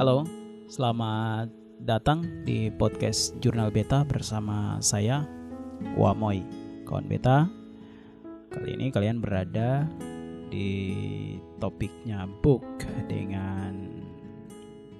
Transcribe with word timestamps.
Halo, 0.00 0.24
selamat 0.64 1.52
datang 1.84 2.24
di 2.48 2.72
podcast 2.72 3.36
Jurnal 3.36 3.68
Beta 3.68 4.00
bersama 4.00 4.80
saya 4.80 5.28
Wamoy, 5.92 6.40
kawan 6.88 7.04
Beta. 7.04 7.44
Kali 8.48 8.80
ini 8.80 8.88
kalian 8.88 9.20
berada 9.20 9.84
di 10.48 11.36
topiknya 11.60 12.24
book 12.40 12.64
dengan 13.12 14.00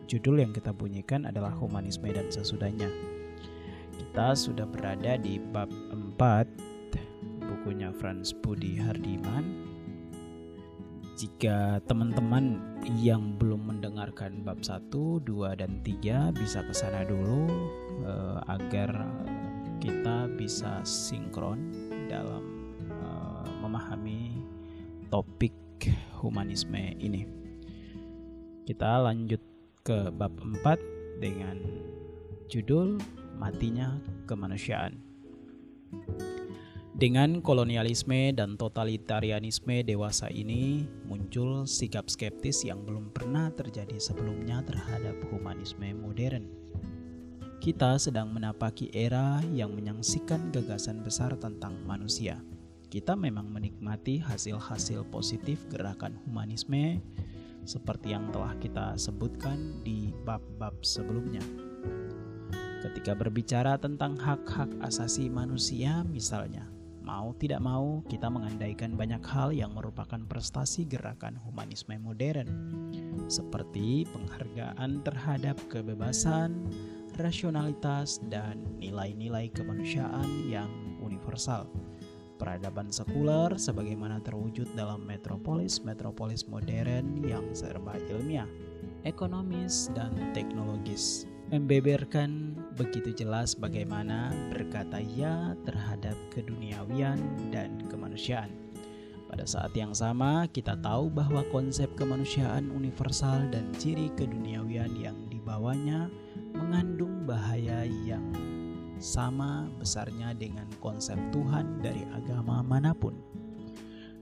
judul 0.04 0.44
yang 0.44 0.52
kita 0.52 0.68
bunyikan 0.68 1.24
adalah 1.24 1.56
Humanisme 1.56 2.12
dan 2.12 2.28
Sesudahnya. 2.28 2.92
Kita 3.96 4.36
sudah 4.36 4.68
berada 4.68 5.16
di 5.16 5.40
bab 5.40 5.72
4 6.20 7.48
bukunya 7.48 7.88
Franz 7.96 8.36
Budi 8.36 8.76
Hardiman 8.76 9.69
jika 11.20 11.84
teman-teman 11.84 12.56
yang 12.96 13.36
belum 13.36 13.68
mendengarkan 13.68 14.40
bab 14.40 14.64
1, 14.64 14.88
2 14.88 15.60
dan 15.60 15.84
3 15.84 16.32
bisa 16.32 16.64
ke 16.64 16.72
sana 16.72 17.04
dulu 17.04 17.44
uh, 18.08 18.40
agar 18.48 19.04
kita 19.84 20.32
bisa 20.32 20.80
sinkron 20.80 21.76
dalam 22.08 22.72
uh, 22.88 23.44
memahami 23.60 24.32
topik 25.12 25.52
humanisme 26.16 26.96
ini. 26.96 27.28
Kita 28.64 29.04
lanjut 29.04 29.44
ke 29.84 30.08
bab 30.16 30.32
4 30.40 31.20
dengan 31.20 31.60
judul 32.48 32.96
Matinya 33.36 33.92
Kemanusiaan. 34.24 34.96
Dengan 37.00 37.40
kolonialisme 37.40 38.36
dan 38.36 38.60
totalitarianisme 38.60 39.80
dewasa 39.88 40.28
ini, 40.28 40.84
muncul 41.08 41.64
sikap 41.64 42.12
skeptis 42.12 42.60
yang 42.60 42.84
belum 42.84 43.08
pernah 43.16 43.48
terjadi 43.56 43.96
sebelumnya 43.96 44.60
terhadap 44.68 45.16
humanisme 45.32 45.96
modern. 45.96 46.44
Kita 47.56 47.96
sedang 47.96 48.36
menapaki 48.36 48.92
era 48.92 49.40
yang 49.48 49.72
menyaksikan 49.72 50.52
gagasan 50.52 51.00
besar 51.00 51.32
tentang 51.40 51.72
manusia. 51.88 52.36
Kita 52.92 53.16
memang 53.16 53.48
menikmati 53.48 54.20
hasil-hasil 54.20 55.08
positif 55.08 55.64
gerakan 55.72 56.20
humanisme 56.28 57.00
seperti 57.64 58.12
yang 58.12 58.28
telah 58.28 58.52
kita 58.60 59.00
sebutkan 59.00 59.80
di 59.80 60.12
bab-bab 60.28 60.76
sebelumnya. 60.84 61.40
Ketika 62.84 63.16
berbicara 63.16 63.80
tentang 63.80 64.20
hak-hak 64.20 64.68
asasi 64.84 65.32
manusia, 65.32 66.04
misalnya, 66.04 66.68
Mau 67.00 67.32
tidak 67.40 67.64
mau, 67.64 68.04
kita 68.12 68.28
mengandaikan 68.28 68.92
banyak 68.92 69.24
hal 69.24 69.56
yang 69.56 69.72
merupakan 69.72 70.20
prestasi 70.28 70.84
gerakan 70.84 71.40
humanisme 71.40 71.96
modern, 71.96 72.48
seperti 73.24 74.04
penghargaan 74.12 75.00
terhadap 75.00 75.56
kebebasan, 75.72 76.68
rasionalitas, 77.16 78.20
dan 78.28 78.60
nilai-nilai 78.76 79.48
kemanusiaan 79.56 80.28
yang 80.44 80.68
universal. 81.00 81.64
Peradaban 82.36 82.88
sekuler 82.88 83.56
sebagaimana 83.56 84.20
terwujud 84.20 84.72
dalam 84.72 85.04
metropolis-metropolis 85.04 86.48
modern 86.48 87.20
yang 87.24 87.44
serba 87.52 87.96
ilmiah, 88.08 88.48
ekonomis, 89.04 89.92
dan 89.92 90.12
teknologis 90.32 91.29
membeberkan 91.50 92.54
begitu 92.78 93.10
jelas 93.26 93.58
bagaimana 93.58 94.30
berkata 94.54 95.02
ya 95.02 95.58
terhadap 95.66 96.14
keduniawian 96.30 97.18
dan 97.50 97.82
kemanusiaan. 97.90 98.54
Pada 99.30 99.46
saat 99.46 99.70
yang 99.78 99.94
sama, 99.94 100.46
kita 100.50 100.74
tahu 100.78 101.10
bahwa 101.10 101.46
konsep 101.54 101.90
kemanusiaan 101.94 102.70
universal 102.70 103.46
dan 103.50 103.70
ciri 103.78 104.10
keduniawian 104.18 104.90
yang 104.98 105.18
dibawanya 105.30 106.10
mengandung 106.54 107.26
bahaya 107.26 107.86
yang 107.86 108.26
sama 108.98 109.70
besarnya 109.78 110.34
dengan 110.34 110.66
konsep 110.82 111.18
Tuhan 111.30 111.78
dari 111.78 112.02
agama 112.10 112.62
mana 112.62 112.90
pun. 112.90 113.29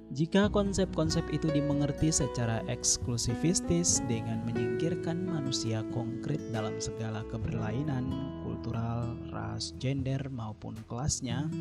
Jika 0.08 0.48
konsep-konsep 0.48 1.20
itu 1.36 1.52
dimengerti 1.52 2.08
secara 2.08 2.64
eksklusivistis 2.64 4.00
dengan 4.08 4.41
menyingkirkan 4.48 5.28
manusia 5.28 5.84
konkret 5.92 6.41
dalam 6.48 6.80
segala 6.80 7.20
keberlainan, 7.28 8.08
kultural, 8.41 9.20
ras, 9.28 9.76
gender, 9.76 10.16
maupun 10.32 10.80
kelasnya, 10.88 11.52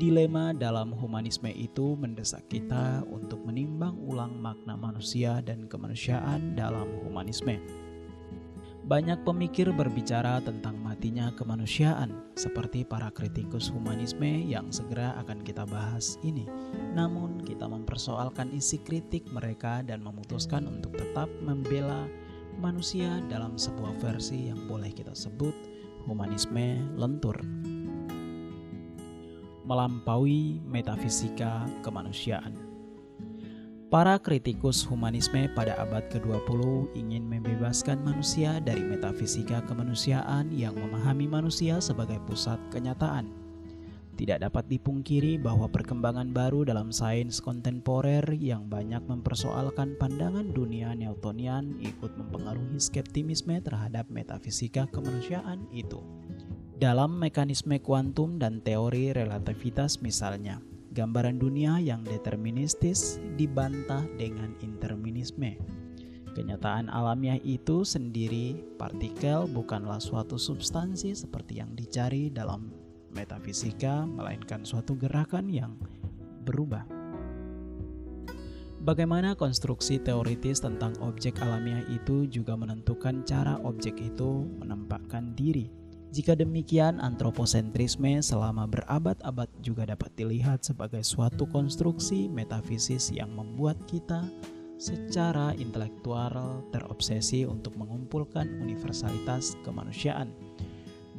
dilema 0.00 0.56
dalam 0.56 0.88
humanisme 0.96 1.52
itu 1.52 2.00
mendesak 2.00 2.48
kita 2.48 3.04
untuk 3.12 3.44
menimbang 3.44 4.00
ulang 4.08 4.40
makna 4.40 4.72
manusia 4.72 5.44
dan 5.44 5.68
kemanusiaan 5.68 6.56
dalam 6.56 6.88
humanisme. 7.04 7.60
Banyak 8.86 9.26
pemikir 9.26 9.66
berbicara 9.74 10.38
tentang 10.46 10.78
matinya 10.78 11.34
kemanusiaan, 11.34 12.22
seperti 12.38 12.86
para 12.86 13.10
kritikus 13.10 13.66
humanisme 13.66 14.46
yang 14.46 14.70
segera 14.70 15.18
akan 15.26 15.42
kita 15.42 15.66
bahas 15.66 16.22
ini. 16.22 16.46
Namun, 16.94 17.42
kita 17.42 17.66
mempersoalkan 17.66 18.54
isi 18.54 18.78
kritik 18.78 19.26
mereka 19.34 19.82
dan 19.82 20.06
memutuskan 20.06 20.70
untuk 20.70 20.94
tetap 20.94 21.26
membela 21.42 22.06
manusia 22.62 23.18
dalam 23.26 23.58
sebuah 23.58 23.98
versi 23.98 24.54
yang 24.54 24.70
boleh 24.70 24.94
kita 24.94 25.18
sebut 25.18 25.52
humanisme 26.06 26.78
lentur. 26.94 27.42
Melampaui 29.66 30.62
metafisika 30.62 31.66
kemanusiaan. 31.82 32.65
Para 33.96 34.20
kritikus 34.20 34.84
humanisme 34.84 35.48
pada 35.56 35.72
abad 35.80 36.04
ke-20 36.12 36.92
ingin 36.92 37.24
membebaskan 37.32 38.04
manusia 38.04 38.60
dari 38.60 38.84
metafisika 38.84 39.64
kemanusiaan 39.64 40.52
yang 40.52 40.76
memahami 40.76 41.24
manusia 41.24 41.80
sebagai 41.80 42.20
pusat 42.28 42.60
kenyataan. 42.68 43.32
Tidak 44.20 44.44
dapat 44.44 44.68
dipungkiri 44.68 45.40
bahwa 45.40 45.72
perkembangan 45.72 46.28
baru 46.28 46.68
dalam 46.68 46.92
sains 46.92 47.40
kontemporer 47.40 48.36
yang 48.36 48.68
banyak 48.68 49.00
mempersoalkan 49.08 49.96
pandangan 49.96 50.52
dunia 50.52 50.92
Newtonian 50.92 51.80
ikut 51.80 52.20
mempengaruhi 52.20 52.76
skeptimisme 52.76 53.64
terhadap 53.64 54.12
metafisika 54.12 54.84
kemanusiaan 54.92 55.72
itu. 55.72 56.04
Dalam 56.76 57.16
mekanisme 57.16 57.80
kuantum 57.80 58.36
dan 58.36 58.60
teori 58.60 59.16
relativitas 59.16 60.04
misalnya, 60.04 60.60
gambaran 60.96 61.36
dunia 61.36 61.76
yang 61.76 62.00
deterministis 62.00 63.20
dibantah 63.36 64.00
dengan 64.16 64.56
interminisme. 64.64 65.60
Kenyataan 66.32 66.88
alamiah 66.88 67.36
itu 67.44 67.84
sendiri, 67.84 68.56
partikel 68.80 69.44
bukanlah 69.44 70.00
suatu 70.00 70.40
substansi 70.40 71.12
seperti 71.12 71.60
yang 71.60 71.76
dicari 71.76 72.32
dalam 72.32 72.72
metafisika, 73.12 74.08
melainkan 74.08 74.64
suatu 74.64 74.96
gerakan 74.96 75.52
yang 75.52 75.76
berubah. 76.48 76.88
Bagaimana 78.80 79.36
konstruksi 79.36 80.00
teoritis 80.00 80.64
tentang 80.64 80.96
objek 81.04 81.36
alamiah 81.44 81.84
itu 81.92 82.24
juga 82.28 82.56
menentukan 82.56 83.24
cara 83.28 83.60
objek 83.64 84.00
itu 84.00 84.48
menempatkan 84.60 85.36
diri 85.36 85.85
jika 86.14 86.38
demikian, 86.38 87.02
antroposentrisme 87.02 88.22
selama 88.22 88.64
berabad-abad 88.70 89.50
juga 89.60 89.90
dapat 89.90 90.14
dilihat 90.14 90.62
sebagai 90.62 91.02
suatu 91.02 91.44
konstruksi 91.50 92.30
metafisis 92.30 93.10
yang 93.10 93.34
membuat 93.34 93.74
kita 93.90 94.22
secara 94.76 95.56
intelektual 95.56 96.62
terobsesi 96.70 97.48
untuk 97.48 97.74
mengumpulkan 97.80 98.46
universalitas 98.60 99.56
kemanusiaan. 99.64 100.30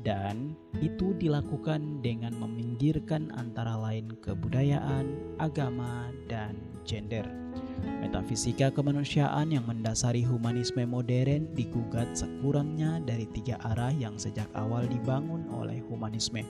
Dan 0.05 0.55
itu 0.79 1.11
dilakukan 1.19 1.99
dengan 1.99 2.31
meminggirkan 2.39 3.33
antara 3.35 3.75
lain 3.75 4.15
kebudayaan, 4.23 5.35
agama, 5.41 6.07
dan 6.31 6.55
gender. 6.87 7.46
Metafisika 7.83 8.73
kemanusiaan 8.73 9.53
yang 9.53 9.67
mendasari 9.67 10.23
humanisme 10.25 10.81
modern 10.87 11.51
digugat 11.53 12.15
sekurangnya 12.15 13.03
dari 13.03 13.29
tiga 13.35 13.59
arah 13.61 13.93
yang 13.93 14.15
sejak 14.15 14.47
awal 14.55 14.87
dibangun 14.87 15.45
oleh 15.53 15.83
humanisme, 15.85 16.41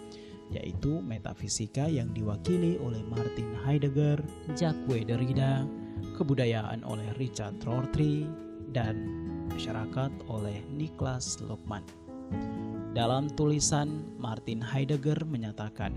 yaitu 0.54 1.04
metafisika 1.04 1.90
yang 1.90 2.14
diwakili 2.16 2.80
oleh 2.80 3.02
Martin 3.12 3.52
Heidegger, 3.66 4.22
Jacques 4.56 5.04
Derrida, 5.08 5.68
kebudayaan 6.16 6.86
oleh 6.88 7.08
Richard 7.20 7.60
Rorty, 7.66 8.30
dan 8.72 8.96
masyarakat 9.52 10.12
oleh 10.30 10.62
Niklas 10.72 11.40
Luhmann. 11.44 11.84
Dalam 12.94 13.30
tulisan 13.34 14.04
Martin 14.20 14.60
Heidegger 14.60 15.22
menyatakan, 15.28 15.94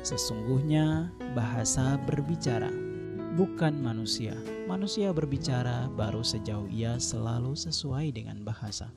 Sesungguhnya 0.00 1.12
bahasa 1.36 2.00
berbicara 2.08 2.89
bukan 3.38 3.78
manusia. 3.78 4.34
Manusia 4.66 5.14
berbicara 5.14 5.86
baru 5.94 6.22
sejauh 6.22 6.66
ia 6.70 6.98
selalu 6.98 7.54
sesuai 7.54 8.14
dengan 8.14 8.42
bahasa. 8.42 8.90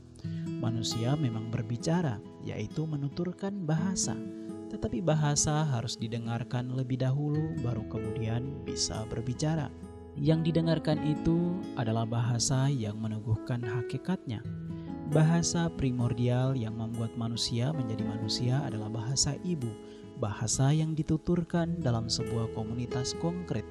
Manusia 0.63 1.19
memang 1.19 1.51
berbicara, 1.51 2.17
yaitu 2.47 2.87
menuturkan 2.87 3.67
bahasa, 3.67 4.15
tetapi 4.71 5.03
bahasa 5.03 5.67
harus 5.67 5.99
didengarkan 5.99 6.73
lebih 6.73 7.03
dahulu, 7.03 7.53
baru 7.61 7.83
kemudian 7.91 8.63
bisa 8.63 9.03
berbicara. 9.11 9.67
Yang 10.17 10.53
didengarkan 10.53 11.01
itu 11.03 11.57
adalah 11.75 12.05
bahasa 12.07 12.69
yang 12.69 12.97
meneguhkan 13.01 13.61
hakikatnya. 13.61 14.41
Bahasa 15.11 15.69
primordial 15.73 16.55
yang 16.55 16.79
membuat 16.79 17.13
manusia 17.19 17.69
menjadi 17.69 18.01
manusia 18.07 18.55
adalah 18.65 18.89
bahasa 18.89 19.35
ibu, 19.43 19.69
bahasa 20.17 20.71
yang 20.71 20.95
dituturkan 20.95 21.77
dalam 21.83 22.07
sebuah 22.07 22.49
komunitas 22.55 23.13
konkret. 23.19 23.65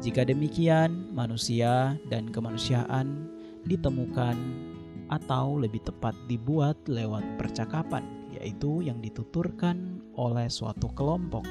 Jika 0.00 0.24
demikian, 0.24 1.12
manusia 1.12 1.92
dan 2.08 2.32
kemanusiaan 2.32 3.28
ditemukan 3.68 4.32
atau 5.12 5.60
lebih 5.60 5.84
tepat 5.84 6.16
dibuat 6.24 6.80
lewat 6.88 7.20
percakapan, 7.36 8.08
yaitu 8.32 8.80
yang 8.80 8.96
dituturkan 9.04 10.00
oleh 10.16 10.48
suatu 10.48 10.88
kelompok. 10.96 11.44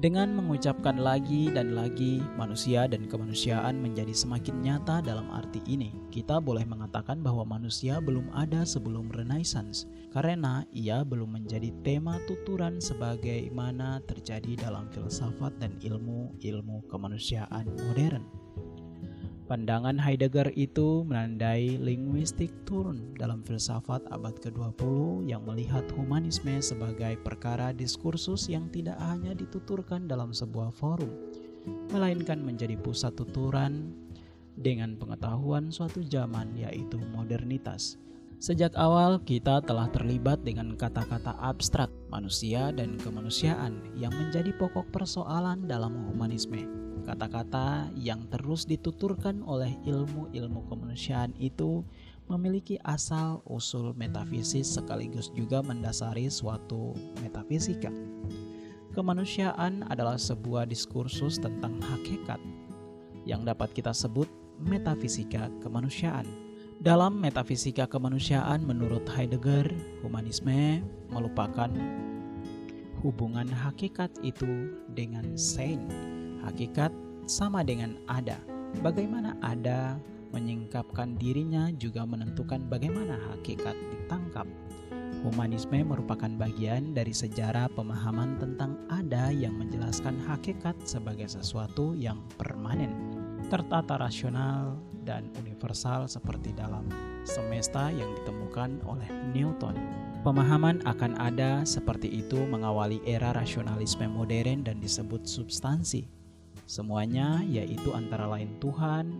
Dengan 0.00 0.32
mengucapkan 0.32 0.96
lagi 0.96 1.52
dan 1.52 1.76
lagi, 1.76 2.24
manusia 2.40 2.88
dan 2.88 3.04
kemanusiaan 3.04 3.84
menjadi 3.84 4.16
semakin 4.16 4.64
nyata 4.64 5.04
dalam 5.04 5.28
arti 5.28 5.60
ini. 5.68 5.92
Kita 6.08 6.40
boleh 6.40 6.64
mengatakan 6.64 7.20
bahwa 7.20 7.44
manusia 7.44 8.00
belum 8.00 8.32
ada 8.32 8.64
sebelum 8.64 9.12
Renaissance, 9.12 9.84
karena 10.08 10.64
ia 10.72 11.04
belum 11.04 11.36
menjadi 11.36 11.68
tema 11.84 12.16
tuturan 12.24 12.80
sebagaimana 12.80 14.00
terjadi 14.08 14.72
dalam 14.72 14.88
filsafat 14.88 15.52
dan 15.60 15.76
ilmu-ilmu 15.84 16.88
kemanusiaan 16.88 17.68
modern. 17.68 18.39
Pandangan 19.50 19.98
Heidegger 19.98 20.54
itu 20.54 21.02
menandai 21.02 21.74
linguistik 21.74 22.54
turun 22.62 23.18
dalam 23.18 23.42
filsafat 23.42 23.98
abad 24.14 24.38
ke-20 24.38 25.26
yang 25.26 25.42
melihat 25.42 25.82
humanisme 25.98 26.54
sebagai 26.62 27.18
perkara 27.18 27.74
diskursus 27.74 28.46
yang 28.46 28.70
tidak 28.70 28.94
hanya 29.02 29.34
dituturkan 29.34 30.06
dalam 30.06 30.30
sebuah 30.30 30.70
forum, 30.70 31.10
melainkan 31.90 32.38
menjadi 32.46 32.78
pusat 32.78 33.10
tuturan 33.18 33.90
dengan 34.54 34.94
pengetahuan 34.94 35.74
suatu 35.74 35.98
zaman 35.98 36.54
yaitu 36.54 37.02
modernitas. 37.10 37.98
Sejak 38.40 38.72
awal 38.72 39.20
kita 39.20 39.60
telah 39.68 39.92
terlibat 39.92 40.40
dengan 40.40 40.72
kata-kata 40.72 41.36
abstrak 41.44 41.92
manusia 42.08 42.72
dan 42.72 42.96
kemanusiaan 42.96 43.84
yang 44.00 44.16
menjadi 44.16 44.56
pokok 44.56 44.88
persoalan 44.88 45.68
dalam 45.68 45.92
humanisme 46.08 46.64
Kata-kata 47.04 47.88
yang 47.96 48.28
terus 48.28 48.68
dituturkan 48.68 49.40
oleh 49.44 49.72
ilmu-ilmu 49.88 50.68
kemanusiaan 50.68 51.32
itu 51.40 51.84
memiliki 52.28 52.76
asal 52.84 53.40
usul 53.48 53.96
metafisis 53.96 54.68
sekaligus 54.68 55.32
juga 55.32 55.64
mendasari 55.64 56.28
suatu 56.28 56.94
metafisika. 57.24 57.90
Kemanusiaan 58.92 59.86
adalah 59.88 60.20
sebuah 60.20 60.68
diskursus 60.68 61.40
tentang 61.40 61.76
hakikat 61.92 62.38
yang 63.24 63.44
dapat 63.44 63.72
kita 63.72 63.92
sebut 63.92 64.28
metafisika 64.60 65.48
kemanusiaan. 65.64 66.49
Dalam 66.80 67.20
metafisika 67.20 67.84
kemanusiaan 67.84 68.64
menurut 68.64 69.04
Heidegger, 69.12 69.68
humanisme 70.00 70.80
melupakan 71.12 71.68
hubungan 73.04 73.44
hakikat 73.52 74.08
itu 74.24 74.80
dengan 74.96 75.36
sein 75.36 75.84
Hakikat 76.40 76.88
sama 77.28 77.60
dengan 77.60 78.00
ada. 78.08 78.40
Bagaimana 78.80 79.36
ada 79.44 80.00
menyingkapkan 80.32 81.20
dirinya 81.20 81.68
juga 81.76 82.08
menentukan 82.08 82.64
bagaimana 82.72 83.20
hakikat 83.28 83.76
ditangkap. 83.76 84.48
Humanisme 85.20 85.84
merupakan 85.84 86.32
bagian 86.40 86.96
dari 86.96 87.12
sejarah 87.12 87.68
pemahaman 87.76 88.40
tentang 88.40 88.80
ada 88.88 89.28
yang 89.28 89.52
menjelaskan 89.52 90.16
hakikat 90.24 90.80
sebagai 90.88 91.28
sesuatu 91.28 91.92
yang 91.92 92.24
permanen, 92.40 93.19
tertata 93.48 93.96
rasional, 93.96 94.76
dan 95.00 95.32
universal 95.40 96.04
seperti 96.04 96.52
dalam 96.52 96.84
semesta 97.24 97.88
yang 97.88 98.12
ditemukan 98.20 98.84
oleh 98.84 99.08
Newton. 99.32 99.72
Pemahaman 100.20 100.84
akan 100.84 101.16
ada 101.16 101.64
seperti 101.64 102.20
itu 102.20 102.44
mengawali 102.44 103.00
era 103.08 103.32
rasionalisme 103.32 104.04
modern 104.12 104.60
dan 104.60 104.76
disebut 104.76 105.24
substansi 105.24 106.20
Semuanya 106.70 107.42
yaitu 107.50 107.90
antara 107.90 108.30
lain 108.30 108.54
Tuhan, 108.62 109.10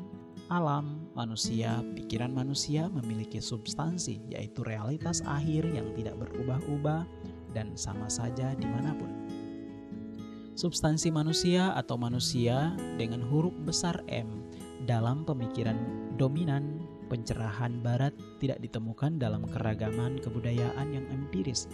alam, 0.55 1.11
manusia, 1.19 1.83
pikiran 1.99 2.31
manusia 2.31 2.87
memiliki 2.87 3.43
substansi, 3.43 4.23
yaitu 4.31 4.63
realitas 4.63 5.19
akhir 5.27 5.67
yang 5.67 5.91
tidak 5.99 6.15
berubah-ubah 6.23 7.03
dan 7.51 7.75
sama 7.75 8.07
saja 8.07 8.55
di 8.55 8.71
mana 8.71 8.95
pun. 8.95 9.20
Substansi 10.61 11.09
manusia 11.09 11.73
atau 11.73 11.97
manusia 11.97 12.77
dengan 13.01 13.25
huruf 13.25 13.57
besar 13.65 14.05
M 14.13 14.45
dalam 14.85 15.25
pemikiran 15.25 15.73
dominan 16.21 16.85
pencerahan 17.09 17.81
barat 17.81 18.13
tidak 18.45 18.61
ditemukan 18.61 19.17
dalam 19.17 19.49
keragaman 19.49 20.21
kebudayaan 20.21 20.93
yang 20.93 21.09
empiris, 21.09 21.65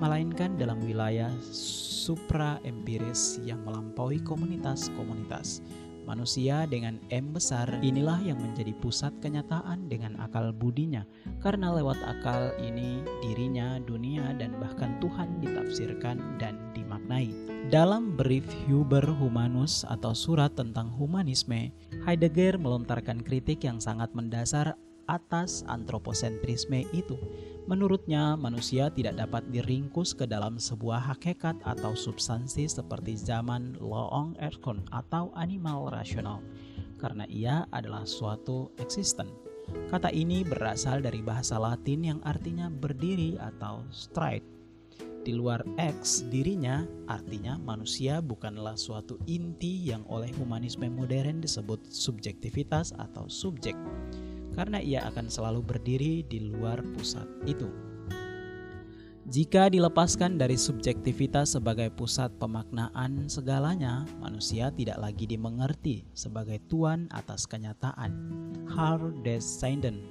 melainkan 0.00 0.56
dalam 0.56 0.80
wilayah 0.80 1.28
supra-empiris 1.52 3.44
yang 3.44 3.60
melampaui 3.60 4.24
komunitas-komunitas. 4.24 5.60
Manusia 6.08 6.64
dengan 6.64 6.96
M 7.12 7.36
besar 7.36 7.68
inilah 7.84 8.24
yang 8.24 8.40
menjadi 8.40 8.72
pusat 8.80 9.12
kenyataan 9.20 9.84
dengan 9.92 10.16
akal 10.16 10.48
budinya, 10.56 11.04
karena 11.44 11.76
lewat 11.76 12.00
akal 12.08 12.56
ini 12.56 13.04
dirinya, 13.20 13.76
dunia, 13.84 14.32
dan 14.40 14.56
bahkan 14.56 14.96
Tuhan 14.96 15.44
ditafsirkan 15.44 16.40
dan 16.40 16.56
dimaknai. 16.72 17.49
Dalam 17.70 18.18
brief 18.18 18.42
Huber 18.66 19.06
Humanus 19.06 19.86
atau 19.86 20.10
surat 20.10 20.50
tentang 20.58 20.90
humanisme, 20.90 21.70
Heidegger 22.02 22.58
melontarkan 22.58 23.22
kritik 23.22 23.62
yang 23.62 23.78
sangat 23.78 24.10
mendasar 24.10 24.74
atas 25.06 25.62
antroposentrisme 25.70 26.82
itu. 26.90 27.14
Menurutnya, 27.70 28.34
manusia 28.34 28.90
tidak 28.90 29.22
dapat 29.22 29.46
diringkus 29.54 30.18
ke 30.18 30.26
dalam 30.26 30.58
sebuah 30.58 31.14
hakikat 31.14 31.62
atau 31.62 31.94
substansi 31.94 32.66
seperti 32.66 33.14
zaman 33.14 33.78
Loong 33.78 34.34
Erkon 34.42 34.82
atau 34.90 35.30
animal 35.38 35.94
rasional, 35.94 36.42
karena 36.98 37.22
ia 37.30 37.70
adalah 37.70 38.02
suatu 38.02 38.74
eksisten. 38.82 39.30
Kata 39.94 40.10
ini 40.10 40.42
berasal 40.42 41.06
dari 41.06 41.22
bahasa 41.22 41.54
Latin 41.54 42.02
yang 42.02 42.20
artinya 42.26 42.66
berdiri 42.66 43.38
atau 43.38 43.86
stride. 43.94 44.59
Di 45.20 45.36
luar 45.36 45.60
X 45.76 46.24
dirinya, 46.32 46.88
artinya 47.04 47.60
manusia 47.60 48.24
bukanlah 48.24 48.72
suatu 48.80 49.20
inti 49.28 49.92
yang 49.92 50.00
oleh 50.08 50.32
humanisme 50.40 50.88
modern 50.88 51.44
disebut 51.44 51.92
subjektivitas 51.92 52.96
atau 52.96 53.28
subjek 53.28 53.76
karena 54.56 54.80
ia 54.80 55.04
akan 55.12 55.28
selalu 55.28 55.60
berdiri 55.60 56.24
di 56.24 56.50
luar 56.50 56.80
pusat 56.96 57.28
itu. 57.44 57.68
Jika 59.30 59.70
dilepaskan 59.70 60.42
dari 60.42 60.58
subjektivitas 60.58 61.54
sebagai 61.54 61.86
pusat 61.94 62.34
pemaknaan 62.42 63.30
segalanya, 63.30 64.02
manusia 64.18 64.74
tidak 64.74 64.98
lagi 64.98 65.22
dimengerti 65.22 66.02
sebagai 66.18 66.58
tuan 66.66 67.06
atas 67.14 67.46
kenyataan. 67.46 68.10
Har 68.66 68.98
des 69.22 69.44
Seinden, 69.44 70.02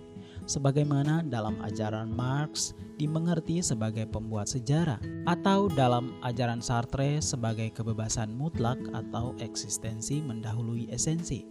sebagaimana 0.49 1.21
dalam 1.21 1.61
ajaran 1.61 2.09
Marx 2.09 2.73
dimengerti 2.97 3.61
sebagai 3.61 4.09
pembuat 4.09 4.49
sejarah, 4.49 4.97
atau 5.29 5.69
dalam 5.69 6.17
ajaran 6.25 6.59
Sartre 6.59 7.21
sebagai 7.21 7.69
kebebasan 7.69 8.33
mutlak 8.33 8.81
atau 8.91 9.37
eksistensi 9.37 10.19
mendahului 10.19 10.89
esensi. 10.89 11.45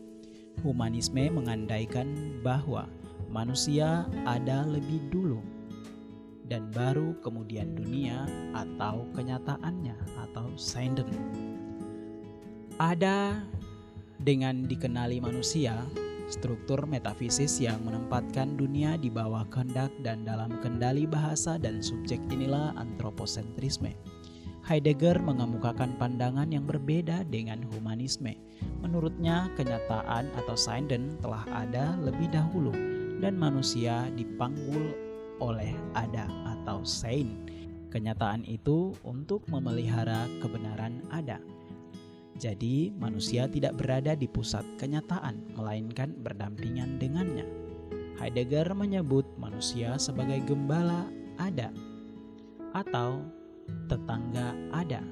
Humanisme 0.67 1.31
mengandaikan 1.31 2.43
bahwa 2.43 2.91
manusia 3.31 4.11
ada 4.27 4.67
lebih 4.67 5.07
dulu 5.15 5.39
dan 6.51 6.67
baru 6.75 7.15
kemudian 7.23 7.79
dunia 7.79 8.27
atau 8.59 9.07
kenyataannya 9.15 9.95
atau 10.27 10.51
Seinden. 10.59 11.07
Ada 12.83 13.39
dengan 14.19 14.67
dikenali 14.67 15.23
manusia, 15.23 15.87
struktur 16.29 16.85
metafisis 16.85 17.57
yang 17.59 17.81
menempatkan 17.83 18.55
dunia 18.61 19.01
di 19.01 19.09
bawah 19.09 19.49
kehendak 19.49 19.89
dan 20.05 20.23
dalam 20.29 20.61
kendali 20.61 21.09
bahasa 21.09 21.57
dan 21.57 21.81
subjek 21.81 22.21
inilah 22.29 22.77
antroposentrisme. 22.77 23.97
Heidegger 24.69 25.17
mengemukakan 25.25 25.97
pandangan 25.97 26.53
yang 26.53 26.69
berbeda 26.69 27.25
dengan 27.33 27.65
humanisme. 27.73 28.37
Menurutnya, 28.85 29.49
kenyataan 29.57 30.29
atau 30.37 30.53
Seinden 30.53 31.17
telah 31.25 31.41
ada 31.49 31.97
lebih 32.05 32.29
dahulu 32.29 32.77
dan 33.25 33.41
manusia 33.41 34.13
dipanggul 34.13 34.93
oleh 35.41 35.73
ada 35.97 36.29
atau 36.45 36.85
Sein. 36.85 37.49
Kenyataan 37.89 38.45
itu 38.45 38.93
untuk 39.01 39.49
memelihara 39.49 40.29
kebenaran. 40.45 41.01
Jadi, 42.39 42.95
manusia 42.95 43.51
tidak 43.51 43.75
berada 43.83 44.15
di 44.15 44.31
pusat 44.31 44.63
kenyataan, 44.79 45.59
melainkan 45.59 46.15
berdampingan 46.23 47.03
dengannya. 47.03 47.43
Heidegger 48.23 48.71
menyebut 48.79 49.27
manusia 49.35 49.99
sebagai 49.99 50.43
gembala 50.47 51.11
ada 51.39 51.75
atau 52.79 53.27
tetangga 53.91 54.55
ada. 54.71 55.03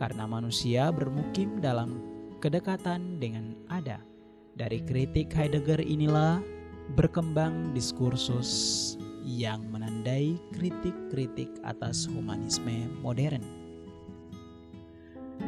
Karena 0.00 0.24
manusia 0.24 0.88
bermukim 0.88 1.60
dalam 1.60 2.00
kedekatan 2.40 3.20
dengan 3.20 3.52
ada. 3.68 4.00
Dari 4.56 4.80
kritik 4.84 5.32
Heidegger 5.36 5.80
inilah 5.84 6.40
berkembang 6.96 7.72
diskursus 7.72 8.50
yang 9.24 9.68
menandai 9.68 10.36
kritik-kritik 10.56 11.48
atas 11.64 12.08
humanisme 12.08 12.90
modern. 13.00 13.61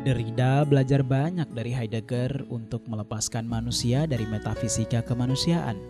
Derrida 0.05 0.69
belajar 0.69 1.01
banyak 1.01 1.49
dari 1.57 1.73
Heidegger 1.73 2.45
untuk 2.53 2.85
melepaskan 2.85 3.49
manusia 3.49 4.05
dari 4.05 4.29
metafisika 4.29 5.01
kemanusiaan. 5.01 5.81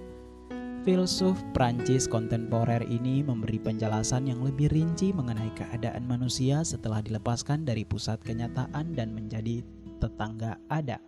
Filsuf 0.86 1.34
Prancis 1.50 2.06
kontemporer 2.06 2.86
ini 2.86 3.26
memberi 3.26 3.58
penjelasan 3.58 4.30
yang 4.30 4.46
lebih 4.46 4.70
rinci 4.70 5.10
mengenai 5.10 5.50
keadaan 5.58 6.06
manusia 6.06 6.62
setelah 6.62 7.02
dilepaskan 7.02 7.66
dari 7.66 7.82
pusat 7.82 8.22
kenyataan 8.22 8.94
dan 8.94 9.10
menjadi 9.10 9.66
tetangga 9.98 10.62
ada. 10.70 11.02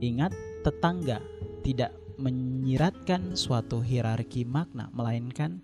Ingat, 0.00 0.32
tetangga 0.64 1.20
tidak 1.60 1.92
menyiratkan 2.16 3.36
suatu 3.36 3.84
hierarki 3.84 4.48
makna, 4.48 4.88
melainkan 4.96 5.60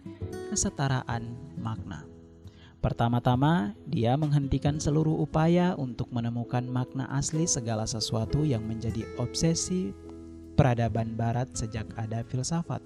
kesetaraan 0.53 1.33
makna. 1.57 2.16
Pertama-tama, 2.87 3.75
dia 3.91 4.15
menghentikan 4.15 4.79
seluruh 4.79 5.19
upaya 5.19 5.75
untuk 5.75 6.07
menemukan 6.15 6.63
makna 6.71 7.11
asli 7.11 7.43
segala 7.43 7.83
sesuatu 7.83 8.47
yang 8.47 8.63
menjadi 8.63 9.03
obsesi 9.19 9.91
peradaban 10.55 11.19
Barat 11.19 11.51
sejak 11.51 11.83
ada 11.99 12.23
filsafat, 12.23 12.79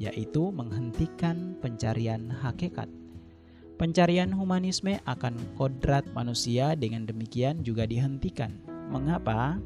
yaitu 0.00 0.48
menghentikan 0.48 1.52
pencarian 1.60 2.32
hakikat. 2.32 2.88
Pencarian 3.76 4.32
humanisme 4.32 4.96
akan 5.04 5.36
kodrat 5.60 6.08
manusia 6.16 6.72
dengan 6.72 7.04
demikian 7.04 7.60
juga 7.60 7.84
dihentikan. 7.84 8.56
Mengapa? 8.88 9.60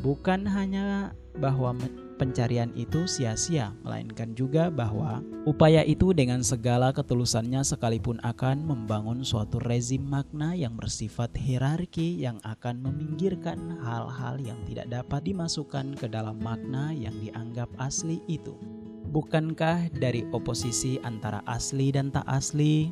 Bukan 0.00 0.48
hanya 0.48 1.12
bahwa 1.36 1.76
pencarian 2.20 2.70
itu 2.78 3.08
sia-sia, 3.10 3.74
melainkan 3.82 4.30
juga 4.38 4.70
bahwa 4.70 5.24
upaya 5.42 5.82
itu 5.82 6.14
dengan 6.14 6.44
segala 6.46 6.94
ketulusannya 6.94 7.66
sekalipun 7.66 8.22
akan 8.22 8.62
membangun 8.62 9.26
suatu 9.26 9.58
rezim 9.58 10.06
makna 10.06 10.54
yang 10.54 10.78
bersifat 10.78 11.34
hierarki 11.34 12.20
yang 12.20 12.38
akan 12.46 12.78
meminggirkan 12.84 13.80
hal-hal 13.82 14.38
yang 14.38 14.60
tidak 14.68 14.86
dapat 14.92 15.26
dimasukkan 15.26 15.98
ke 15.98 16.06
dalam 16.06 16.38
makna 16.38 16.94
yang 16.94 17.14
dianggap 17.18 17.68
asli 17.82 18.22
itu. 18.30 18.54
Bukankah 19.12 19.92
dari 19.92 20.24
oposisi 20.32 20.96
antara 21.04 21.44
asli 21.44 21.92
dan 21.92 22.08
tak 22.14 22.24
asli, 22.30 22.88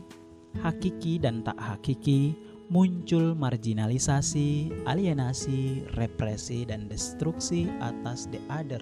hakiki 0.59 1.23
dan 1.23 1.47
tak 1.47 1.57
hakiki, 1.57 2.35
muncul 2.71 3.35
marginalisasi, 3.35 4.71
alienasi, 4.87 5.83
represi, 5.99 6.63
dan 6.63 6.87
destruksi 6.87 7.67
atas 7.83 8.31
the 8.31 8.39
other 8.47 8.81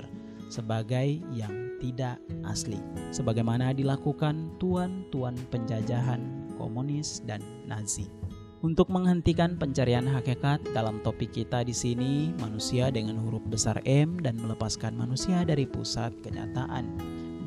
sebagai 0.52 1.25
yang 1.33 1.73
tidak 1.80 2.21
asli, 2.45 2.76
sebagaimana 3.11 3.73
dilakukan 3.73 4.52
tuan-tuan 4.61 5.35
penjajahan 5.49 6.21
komunis 6.61 7.25
dan 7.25 7.40
Nazi. 7.64 8.12
Untuk 8.59 8.90
menghentikan 8.90 9.54
pencarian 9.54 10.02
hakikat 10.02 10.59
dalam 10.75 10.99
topik 11.07 11.30
kita 11.30 11.62
di 11.62 11.71
sini, 11.71 12.35
manusia 12.42 12.90
dengan 12.90 13.14
huruf 13.23 13.47
besar 13.47 13.78
M 13.87 14.18
dan 14.18 14.35
melepaskan 14.35 14.99
manusia 14.99 15.47
dari 15.47 15.62
pusat 15.62 16.11
kenyataan. 16.26 16.90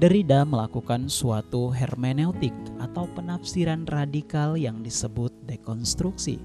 Derrida 0.01 0.41
melakukan 0.41 1.13
suatu 1.13 1.70
hermeneutik 1.70 2.58
atau 2.81 3.05
penafsiran 3.13 3.86
radikal 3.86 4.58
yang 4.58 4.81
disebut 4.81 5.29
dekonstruksi. 5.46 6.41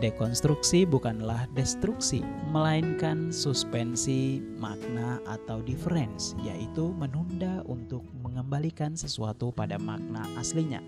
Dekonstruksi 0.00 0.88
bukanlah 0.88 1.44
destruksi, 1.52 2.24
melainkan 2.48 3.28
suspensi 3.28 4.40
makna 4.56 5.20
atau 5.28 5.60
difference, 5.68 6.32
yaitu 6.40 6.88
menunda 6.96 7.60
untuk 7.68 8.00
mengembalikan 8.24 8.96
sesuatu 8.96 9.52
pada 9.52 9.76
makna 9.76 10.24
aslinya. 10.40 10.80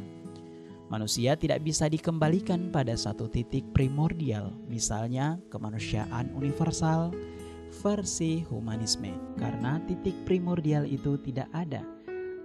Manusia 0.88 1.37
tidak 1.37 1.61
bisa 1.69 1.85
dikembalikan 1.85 2.73
pada 2.73 2.97
satu 2.97 3.28
titik 3.28 3.69
primordial, 3.76 4.57
misalnya 4.73 5.37
kemanusiaan 5.52 6.33
universal, 6.33 7.12
versi 7.81 8.45
humanisme 8.45 9.17
karena 9.41 9.81
titik 9.89 10.13
primordial 10.29 10.85
itu 10.85 11.17
tidak 11.25 11.49
ada. 11.57 11.81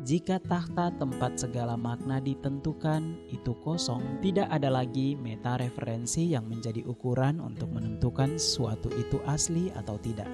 Jika 0.04 0.44
tahta 0.44 0.92
tempat 1.00 1.40
segala 1.40 1.80
makna 1.80 2.20
ditentukan 2.20 3.16
itu 3.32 3.56
kosong, 3.64 4.20
tidak 4.20 4.52
ada 4.52 4.68
lagi 4.68 5.16
meta 5.16 5.56
referensi 5.56 6.36
yang 6.36 6.52
menjadi 6.52 6.84
ukuran 6.84 7.40
untuk 7.40 7.72
menentukan 7.72 8.36
suatu 8.36 8.92
itu 9.00 9.24
asli 9.24 9.72
atau 9.72 9.96
tidak. 10.00 10.28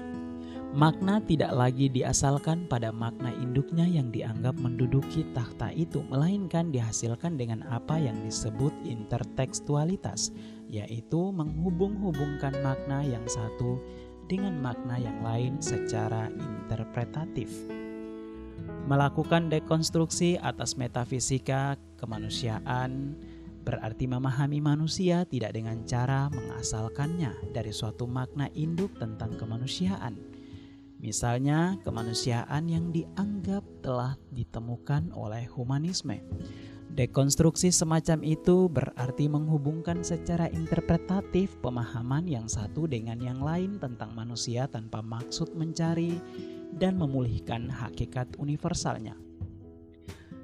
Makna 0.72 1.20
tidak 1.20 1.52
lagi 1.52 1.92
diasalkan 1.92 2.64
pada 2.64 2.88
makna 2.88 3.28
induknya 3.36 3.84
yang 3.84 4.08
dianggap 4.08 4.56
menduduki 4.56 5.20
tahta 5.36 5.68
itu, 5.68 6.00
melainkan 6.08 6.72
dihasilkan 6.72 7.36
dengan 7.36 7.60
apa 7.68 8.00
yang 8.00 8.16
disebut 8.24 8.72
intertekstualitas, 8.80 10.32
yaitu 10.72 11.28
menghubung-hubungkan 11.28 12.56
makna 12.64 13.04
yang 13.04 13.20
satu 13.28 13.84
dengan 14.26 14.58
makna 14.58 14.98
yang 14.98 15.22
lain 15.22 15.58
secara 15.62 16.28
interpretatif. 16.30 17.50
Melakukan 18.86 19.50
dekonstruksi 19.50 20.38
atas 20.42 20.74
metafisika 20.74 21.78
kemanusiaan 21.98 23.14
berarti 23.62 24.10
memahami 24.10 24.58
manusia 24.58 25.22
tidak 25.22 25.54
dengan 25.54 25.86
cara 25.86 26.26
mengasalkannya 26.34 27.54
dari 27.54 27.70
suatu 27.70 28.10
makna 28.10 28.50
induk 28.58 28.90
tentang 28.98 29.38
kemanusiaan. 29.38 30.18
Misalnya, 31.02 31.78
kemanusiaan 31.82 32.70
yang 32.70 32.94
dianggap 32.94 33.66
telah 33.82 34.14
ditemukan 34.30 35.10
oleh 35.14 35.50
humanisme 35.50 36.22
Dekonstruksi 36.92 37.72
semacam 37.72 38.20
itu 38.20 38.68
berarti 38.68 39.24
menghubungkan 39.24 40.04
secara 40.04 40.52
interpretatif 40.52 41.56
pemahaman 41.64 42.28
yang 42.28 42.44
satu 42.44 42.84
dengan 42.84 43.16
yang 43.16 43.40
lain 43.40 43.80
tentang 43.80 44.12
manusia 44.12 44.68
tanpa 44.68 45.00
maksud 45.00 45.56
mencari 45.56 46.20
dan 46.76 47.00
memulihkan 47.00 47.72
hakikat 47.72 48.36
universalnya. 48.36 49.16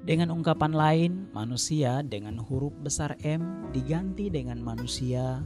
Dengan 0.01 0.33
ungkapan 0.33 0.73
lain, 0.73 1.11
manusia 1.37 2.01
dengan 2.01 2.41
huruf 2.41 2.73
besar 2.81 3.13
M 3.21 3.69
diganti 3.69 4.33
dengan 4.33 4.57
manusia, 4.57 5.45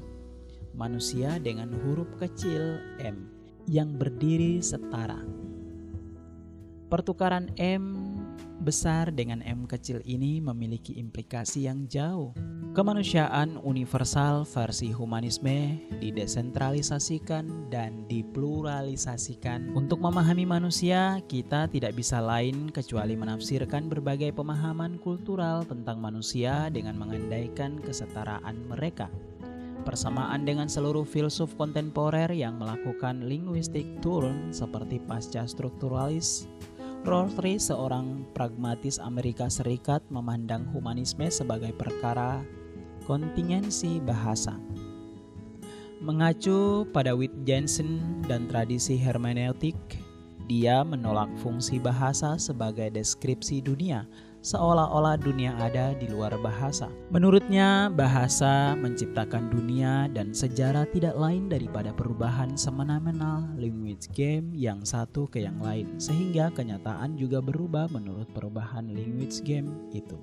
manusia 0.72 1.36
dengan 1.36 1.76
huruf 1.84 2.16
kecil 2.16 2.80
m 3.04 3.28
yang 3.68 4.00
berdiri 4.00 4.64
setara. 4.64 5.20
Pertukaran 6.88 7.52
M 7.60 8.13
besar 8.64 9.12
dengan 9.12 9.44
M 9.44 9.68
kecil 9.68 10.00
ini 10.08 10.40
memiliki 10.40 10.96
implikasi 10.96 11.68
yang 11.68 11.86
jauh. 11.92 12.32
Kemanusiaan 12.74 13.62
universal 13.62 14.50
versi 14.50 14.90
humanisme 14.90 15.78
didesentralisasikan 16.02 17.70
dan 17.70 18.10
dipluralisasikan. 18.10 19.78
Untuk 19.78 20.02
memahami 20.02 20.48
manusia, 20.50 21.22
kita 21.30 21.70
tidak 21.70 21.94
bisa 21.94 22.18
lain 22.18 22.74
kecuali 22.74 23.14
menafsirkan 23.14 23.92
berbagai 23.92 24.34
pemahaman 24.34 24.98
kultural 24.98 25.62
tentang 25.68 26.02
manusia 26.02 26.72
dengan 26.74 26.98
mengandaikan 26.98 27.78
kesetaraan 27.78 28.66
mereka. 28.66 29.12
Persamaan 29.84 30.48
dengan 30.48 30.72
seluruh 30.72 31.04
filsuf 31.04 31.60
kontemporer 31.60 32.32
yang 32.32 32.56
melakukan 32.56 33.28
linguistik 33.28 33.84
turun 34.00 34.56
seperti 34.56 34.96
pasca 35.04 35.44
strukturalis 35.44 36.48
Rorty, 37.04 37.60
seorang 37.60 38.24
pragmatis 38.32 38.96
Amerika 38.96 39.52
Serikat, 39.52 40.00
memandang 40.08 40.64
humanisme 40.72 41.28
sebagai 41.28 41.76
perkara 41.76 42.40
kontingensi 43.04 44.00
bahasa. 44.00 44.56
Mengacu 46.00 46.88
pada 46.96 47.12
Wittgenstein 47.12 48.24
dan 48.24 48.48
tradisi 48.48 48.96
hermeneutik, 48.96 49.76
dia 50.48 50.88
menolak 50.88 51.28
fungsi 51.44 51.76
bahasa 51.76 52.40
sebagai 52.40 52.88
deskripsi 52.96 53.60
dunia 53.60 54.08
seolah-olah 54.44 55.16
dunia 55.24 55.56
ada 55.56 55.96
di 55.96 56.12
luar 56.12 56.36
bahasa. 56.44 56.92
Menurutnya, 57.10 57.88
bahasa 57.88 58.76
menciptakan 58.76 59.48
dunia 59.48 60.12
dan 60.12 60.36
sejarah 60.36 60.84
tidak 60.92 61.16
lain 61.16 61.48
daripada 61.48 61.96
perubahan 61.96 62.60
semena-mena 62.60 63.48
language 63.56 64.12
game 64.12 64.52
yang 64.52 64.84
satu 64.84 65.32
ke 65.32 65.48
yang 65.48 65.58
lain, 65.64 65.96
sehingga 65.96 66.52
kenyataan 66.52 67.16
juga 67.16 67.40
berubah 67.40 67.88
menurut 67.88 68.28
perubahan 68.36 68.92
language 68.92 69.40
game 69.48 69.72
itu. 69.96 70.20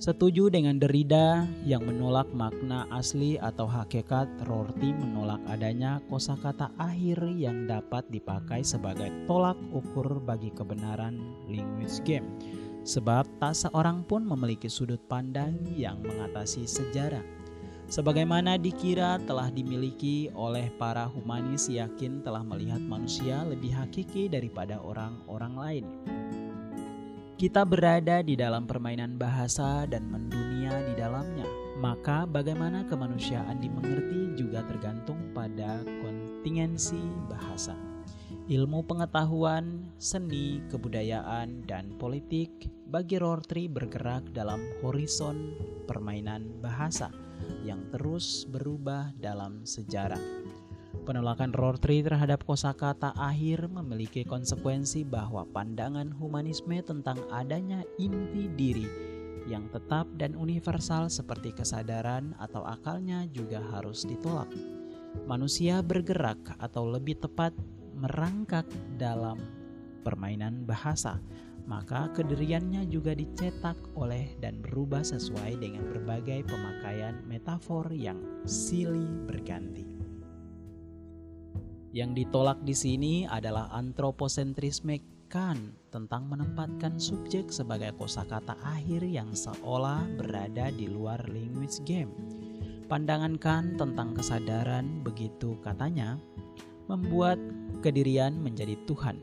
Setuju 0.00 0.48
dengan 0.48 0.80
Derrida 0.80 1.44
yang 1.60 1.84
menolak 1.84 2.32
makna 2.32 2.88
asli 2.88 3.36
atau 3.36 3.68
hakikat, 3.68 4.32
Rorty 4.48 4.96
menolak 4.96 5.44
adanya 5.44 6.00
kosakata 6.08 6.72
akhir 6.80 7.20
yang 7.36 7.68
dapat 7.68 8.08
dipakai 8.08 8.64
sebagai 8.64 9.12
tolak 9.28 9.60
ukur 9.76 10.24
bagi 10.24 10.48
kebenaran 10.56 11.20
language 11.52 12.00
game 12.08 12.24
sebab 12.84 13.28
tak 13.38 13.56
seorang 13.56 14.02
pun 14.04 14.24
memiliki 14.24 14.68
sudut 14.68 15.00
pandang 15.06 15.56
yang 15.76 16.00
mengatasi 16.00 16.64
sejarah. 16.64 17.22
Sebagaimana 17.90 18.54
dikira 18.54 19.18
telah 19.26 19.50
dimiliki 19.50 20.30
oleh 20.30 20.70
para 20.78 21.10
humanis 21.10 21.66
yakin 21.66 22.22
telah 22.22 22.46
melihat 22.46 22.78
manusia 22.78 23.42
lebih 23.42 23.74
hakiki 23.74 24.30
daripada 24.30 24.78
orang-orang 24.78 25.54
lain. 25.58 25.84
Kita 27.34 27.66
berada 27.66 28.22
di 28.22 28.38
dalam 28.38 28.70
permainan 28.70 29.18
bahasa 29.18 29.88
dan 29.90 30.06
mendunia 30.06 30.86
di 30.86 30.94
dalamnya. 30.94 31.48
Maka 31.80 32.28
bagaimana 32.28 32.84
kemanusiaan 32.86 33.58
dimengerti 33.58 34.38
juga 34.38 34.60
tergantung 34.68 35.32
pada 35.32 35.80
kontingensi 36.04 37.00
bahasa. 37.26 37.89
Ilmu 38.50 38.82
pengetahuan, 38.82 39.94
seni, 39.94 40.58
kebudayaan, 40.74 41.62
dan 41.70 41.94
politik 42.02 42.50
bagi 42.90 43.14
Rortri 43.14 43.70
bergerak 43.70 44.34
dalam 44.34 44.58
horizon 44.82 45.54
permainan 45.86 46.58
bahasa 46.58 47.14
yang 47.62 47.78
terus 47.94 48.50
berubah 48.50 49.14
dalam 49.22 49.62
sejarah. 49.62 50.18
Penolakan 51.06 51.54
Rorty 51.54 52.02
terhadap 52.02 52.42
kosakata 52.42 53.14
akhir 53.14 53.70
memiliki 53.70 54.26
konsekuensi 54.26 55.06
bahwa 55.06 55.46
pandangan 55.54 56.10
humanisme 56.10 56.82
tentang 56.82 57.22
adanya 57.30 57.86
inti 58.02 58.50
diri 58.50 58.90
yang 59.46 59.70
tetap 59.70 60.10
dan 60.18 60.34
universal 60.34 61.06
seperti 61.06 61.54
kesadaran 61.54 62.34
atau 62.42 62.66
akalnya 62.66 63.30
juga 63.30 63.62
harus 63.70 64.02
ditolak. 64.02 64.50
Manusia 65.30 65.86
bergerak 65.86 66.58
atau 66.58 66.90
lebih 66.90 67.14
tepat 67.22 67.54
merangkak 68.00 68.66
dalam 68.96 69.36
permainan 70.00 70.64
bahasa 70.64 71.20
maka 71.70 72.10
kediriannya 72.18 72.90
juga 72.90 73.14
dicetak 73.14 73.76
oleh 73.94 74.34
dan 74.42 74.58
berubah 74.58 75.06
sesuai 75.06 75.62
dengan 75.62 75.86
berbagai 75.86 76.42
pemakaian 76.50 77.22
metafor 77.30 77.86
yang 77.94 78.18
silih 78.42 79.06
berganti. 79.30 79.86
Yang 81.94 82.10
ditolak 82.26 82.58
di 82.66 82.74
sini 82.74 83.14
adalah 83.26 83.70
antroposentrisme 83.74 85.22
Kant 85.30 85.94
tentang 85.94 86.26
menempatkan 86.26 86.98
subjek 86.98 87.54
sebagai 87.54 87.94
kosakata 87.94 88.58
akhir 88.66 89.06
yang 89.06 89.30
seolah 89.30 90.02
berada 90.18 90.74
di 90.74 90.90
luar 90.90 91.22
language 91.30 91.86
game. 91.86 92.10
Pandangan 92.90 93.38
Kant 93.38 93.78
tentang 93.78 94.10
kesadaran 94.10 95.06
begitu 95.06 95.54
katanya 95.62 96.18
membuat 96.90 97.38
kedirian 97.78 98.34
menjadi 98.42 98.74
Tuhan 98.90 99.22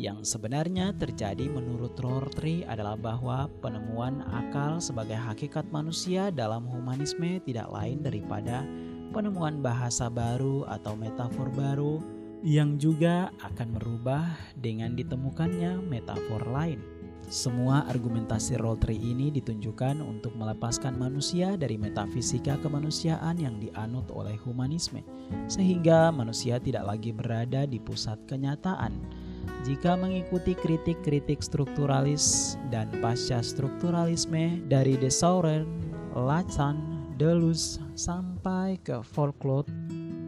yang 0.00 0.24
sebenarnya 0.24 0.96
terjadi 0.96 1.50
menurut 1.50 1.92
Rorty 2.00 2.64
adalah 2.64 2.96
bahwa 2.96 3.52
penemuan 3.60 4.24
akal 4.32 4.80
sebagai 4.80 5.18
hakikat 5.18 5.68
manusia 5.68 6.32
dalam 6.32 6.64
humanisme 6.64 7.42
tidak 7.44 7.68
lain 7.68 8.00
daripada 8.00 8.64
penemuan 9.12 9.60
bahasa 9.60 10.08
baru 10.08 10.64
atau 10.70 10.96
metafor 10.96 11.52
baru 11.52 12.00
yang 12.40 12.80
juga 12.80 13.28
akan 13.44 13.76
merubah 13.76 14.24
dengan 14.56 14.96
ditemukannya 14.96 15.84
metafor 15.84 16.40
lain. 16.48 16.80
Semua 17.30 17.86
argumentasi 17.86 18.58
Roltri 18.58 18.98
ini 18.98 19.30
ditunjukkan 19.30 20.02
untuk 20.02 20.34
melepaskan 20.34 20.98
manusia 20.98 21.54
dari 21.54 21.78
metafisika 21.78 22.58
kemanusiaan 22.58 23.38
yang 23.38 23.54
dianut 23.62 24.10
oleh 24.10 24.34
humanisme, 24.42 24.98
sehingga 25.46 26.10
manusia 26.10 26.58
tidak 26.58 26.90
lagi 26.90 27.14
berada 27.14 27.70
di 27.70 27.78
pusat 27.78 28.18
kenyataan, 28.26 28.98
jika 29.62 29.94
mengikuti 29.94 30.58
kritik-kritik 30.58 31.38
strukturalis 31.38 32.58
dan 32.74 32.90
pasca 32.98 33.38
strukturalisme 33.38 34.66
dari 34.66 34.98
De 34.98 35.06
Sauren, 35.06 35.70
Lachan, 36.18 36.82
Deleuze 37.14 37.78
sampai 37.94 38.74
ke 38.82 39.06
folklore 39.06 39.70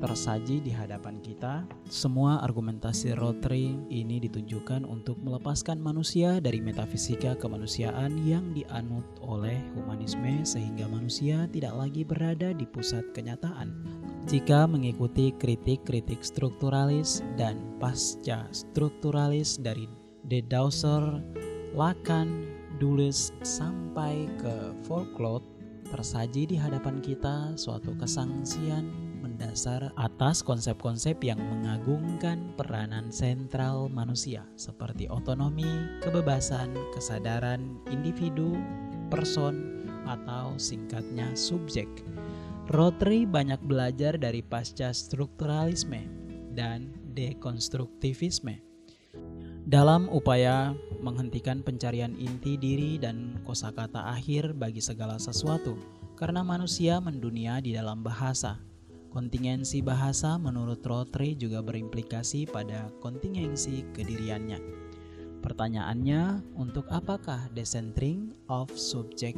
tersaji 0.03 0.59
di 0.59 0.75
hadapan 0.75 1.23
kita, 1.23 1.63
semua 1.87 2.43
argumentasi 2.43 3.15
Rotary 3.15 3.79
ini 3.87 4.19
ditunjukkan 4.19 4.83
untuk 4.83 5.15
melepaskan 5.23 5.79
manusia 5.79 6.43
dari 6.43 6.59
metafisika 6.59 7.39
kemanusiaan 7.39 8.19
yang 8.27 8.51
dianut 8.51 9.07
oleh 9.23 9.63
humanisme 9.79 10.43
sehingga 10.43 10.91
manusia 10.91 11.47
tidak 11.55 11.79
lagi 11.79 12.03
berada 12.03 12.51
di 12.51 12.67
pusat 12.67 13.07
kenyataan. 13.15 13.71
Jika 14.27 14.67
mengikuti 14.67 15.31
kritik-kritik 15.39 16.27
strukturalis 16.27 17.23
dan 17.39 17.63
pasca 17.79 18.51
strukturalis 18.51 19.55
dari 19.63 19.87
De 20.27 20.43
Dausser, 20.43 21.23
Lacan, 21.79 22.51
Dulles 22.83 23.31
sampai 23.47 24.27
ke 24.43 24.75
folklore 24.83 25.47
tersaji 25.95 26.51
di 26.51 26.57
hadapan 26.59 26.99
kita 26.99 27.55
suatu 27.55 27.95
kesangsian 27.95 29.12
mendasar 29.43 29.91
atas 29.99 30.39
konsep-konsep 30.39 31.19
yang 31.27 31.43
mengagungkan 31.43 32.55
peranan 32.55 33.11
sentral 33.11 33.91
manusia 33.91 34.47
seperti 34.55 35.11
otonomi, 35.11 35.67
kebebasan, 35.99 36.71
kesadaran 36.95 37.83
individu, 37.91 38.55
person, 39.11 39.83
atau 40.07 40.55
singkatnya 40.63 41.35
subjek. 41.35 41.91
Rotary 42.71 43.27
banyak 43.27 43.59
belajar 43.67 44.15
dari 44.15 44.47
pasca 44.47 44.95
strukturalisme 44.95 46.07
dan 46.55 46.95
dekonstruktivisme. 47.11 48.63
Dalam 49.67 50.07
upaya 50.07 50.71
menghentikan 51.03 51.67
pencarian 51.67 52.15
inti 52.15 52.55
diri 52.55 52.95
dan 52.95 53.43
kosakata 53.43 54.15
akhir 54.15 54.55
bagi 54.55 54.79
segala 54.79 55.19
sesuatu, 55.19 55.75
karena 56.15 56.47
manusia 56.47 57.03
mendunia 57.03 57.59
di 57.59 57.75
dalam 57.75 58.07
bahasa, 58.07 58.63
Kontingensi 59.13 59.85
bahasa 59.85 60.41
menurut 60.41 60.81
Rotary 60.89 61.37
juga 61.37 61.61
berimplikasi 61.61 62.49
pada 62.49 62.89
kontingensi 63.05 63.85
kediriannya. 63.93 64.57
Pertanyaannya, 65.45 66.41
untuk 66.57 66.89
apakah 66.89 67.53
decentering 67.53 68.33
of 68.49 68.73
subject 68.73 69.37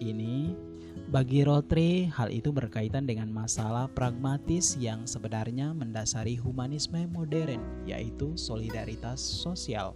ini? 0.00 0.56
Bagi 1.12 1.44
Rotary, 1.44 2.08
hal 2.08 2.32
itu 2.32 2.56
berkaitan 2.56 3.04
dengan 3.04 3.28
masalah 3.28 3.84
pragmatis 3.92 4.80
yang 4.80 5.04
sebenarnya 5.04 5.76
mendasari 5.76 6.40
humanisme 6.40 7.04
modern, 7.12 7.60
yaitu 7.84 8.32
solidaritas 8.40 9.20
sosial. 9.20 9.92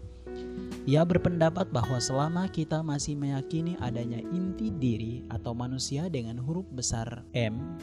Ia 0.84 1.08
berpendapat 1.08 1.72
bahwa 1.72 1.96
selama 2.04 2.52
kita 2.52 2.84
masih 2.84 3.16
meyakini 3.16 3.80
adanya 3.80 4.20
inti 4.20 4.68
diri 4.68 5.24
atau 5.32 5.56
manusia 5.56 6.12
dengan 6.12 6.36
huruf 6.36 6.68
besar 6.68 7.24
M, 7.32 7.80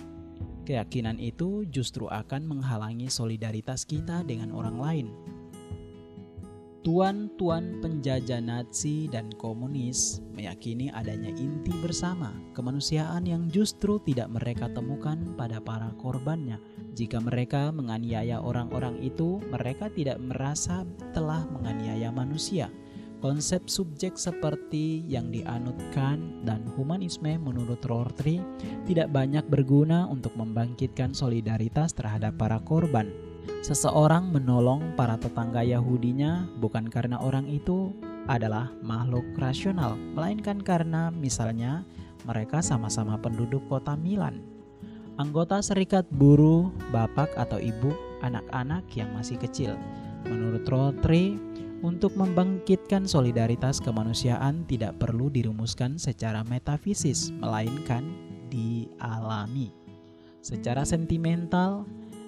Keyakinan 0.63 1.19
itu 1.19 1.67
justru 1.67 2.07
akan 2.07 2.47
menghalangi 2.47 3.11
solidaritas 3.11 3.83
kita 3.83 4.23
dengan 4.23 4.55
orang 4.55 4.77
lain. 4.79 5.07
Tuan-tuan 6.83 7.79
penjajah 7.79 8.43
Nazi 8.43 9.07
dan 9.07 9.31
komunis 9.39 10.19
meyakini 10.35 10.91
adanya 10.91 11.31
inti 11.31 11.71
bersama 11.79 12.35
kemanusiaan 12.51 13.23
yang 13.23 13.47
justru 13.47 14.03
tidak 14.03 14.27
mereka 14.27 14.67
temukan 14.67 15.15
pada 15.39 15.63
para 15.63 15.95
korbannya. 15.95 16.59
Jika 16.91 17.23
mereka 17.23 17.71
menganiaya 17.71 18.43
orang-orang 18.43 18.99
itu, 18.99 19.39
mereka 19.47 19.87
tidak 19.95 20.19
merasa 20.19 20.83
telah 21.15 21.47
menganiaya 21.55 22.11
manusia 22.11 22.67
Konsep 23.23 23.71
subjek 23.71 24.19
seperti 24.19 25.07
yang 25.07 25.31
dianutkan 25.31 26.43
dan 26.43 26.67
humanisme 26.75 27.31
menurut 27.39 27.79
Rorty 27.87 28.43
tidak 28.83 29.15
banyak 29.15 29.47
berguna 29.47 30.11
untuk 30.11 30.35
membangkitkan 30.35 31.15
solidaritas 31.15 31.95
terhadap 31.95 32.35
para 32.35 32.59
korban. 32.59 33.07
Seseorang 33.63 34.27
menolong 34.27 34.91
para 34.99 35.15
tetangga 35.15 35.63
Yahudinya 35.63 36.51
bukan 36.59 36.91
karena 36.91 37.15
orang 37.23 37.47
itu 37.47 37.95
adalah 38.27 38.75
makhluk 38.83 39.23
rasional, 39.39 39.95
melainkan 39.95 40.59
karena 40.59 41.07
misalnya 41.07 41.87
mereka 42.27 42.59
sama-sama 42.59 43.15
penduduk 43.15 43.63
kota 43.71 43.95
Milan. 43.95 44.43
Anggota 45.15 45.63
serikat 45.63 46.03
buruh, 46.11 46.75
bapak 46.91 47.31
atau 47.39 47.55
ibu, 47.55 47.95
anak-anak 48.19 48.83
yang 48.99 49.15
masih 49.15 49.39
kecil. 49.39 49.79
Menurut 50.27 50.67
Rotary, 50.67 51.35
untuk 51.83 52.15
membangkitkan 52.15 53.03
solidaritas 53.03 53.83
kemanusiaan 53.83 54.63
tidak 54.65 54.95
perlu 55.03 55.27
dirumuskan 55.27 55.99
secara 55.99 56.41
metafisis, 56.47 57.29
melainkan 57.43 58.07
dialami. 58.47 59.75
Secara 60.39 60.87
sentimental, 60.87 61.83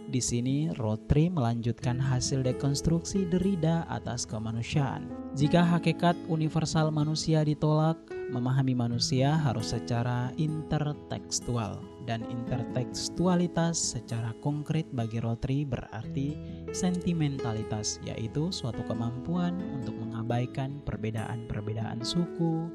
di 0.06 0.22
sini 0.22 0.70
Rotary 0.78 1.34
melanjutkan 1.34 1.98
hasil 1.98 2.46
dekonstruksi 2.46 3.26
Derrida 3.26 3.90
atas 3.90 4.30
kemanusiaan. 4.30 5.10
Jika 5.34 5.66
hakikat 5.66 6.14
universal 6.30 6.94
manusia 6.94 7.42
ditolak, 7.42 7.98
memahami 8.30 8.74
manusia 8.74 9.38
harus 9.38 9.74
secara 9.74 10.34
intertekstual 10.40 11.82
dan 12.06 12.22
intertekstualitas 12.30 13.98
secara 13.98 14.34
konkret 14.46 14.86
bagi 14.94 15.18
Rotary 15.18 15.66
berarti 15.66 16.38
sentimentalitas, 16.70 17.98
yaitu 18.06 18.54
suatu 18.54 18.82
kemampuan 18.86 19.58
untuk 19.74 19.98
mengabaikan 19.98 20.82
perbedaan-perbedaan 20.86 22.06
suku, 22.06 22.70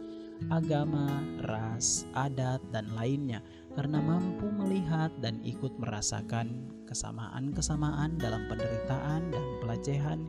agama, 0.51 1.23
ras, 1.47 2.09
adat, 2.19 2.59
dan 2.75 2.91
lainnya 2.99 3.45
karena 3.79 4.03
mampu 4.03 4.51
melihat 4.51 5.15
dan 5.23 5.39
ikut 5.47 5.71
merasakan 5.79 6.67
kesamaan-kesamaan 6.91 8.19
dalam 8.19 8.51
penderitaan 8.51 9.31
dan 9.31 9.45
pelecehan 9.63 10.21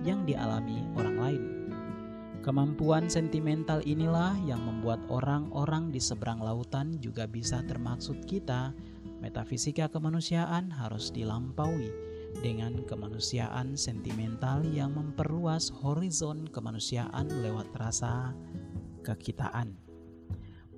yang 0.00 0.24
dialami 0.24 0.80
orang 0.96 1.16
lain. 1.20 1.55
Kemampuan 2.46 3.10
sentimental 3.10 3.82
inilah 3.82 4.38
yang 4.46 4.62
membuat 4.62 5.02
orang-orang 5.10 5.90
di 5.90 5.98
seberang 5.98 6.38
lautan 6.38 6.94
juga 7.02 7.26
bisa 7.26 7.58
termaksud 7.66 8.22
kita. 8.22 8.70
Metafisika 9.18 9.90
kemanusiaan 9.90 10.70
harus 10.70 11.10
dilampaui 11.10 11.90
dengan 12.46 12.86
kemanusiaan 12.86 13.74
sentimental 13.74 14.62
yang 14.62 14.94
memperluas 14.94 15.74
horizon 15.74 16.46
kemanusiaan 16.46 17.26
lewat 17.42 17.66
rasa 17.74 18.30
kekitaan. 19.02 19.74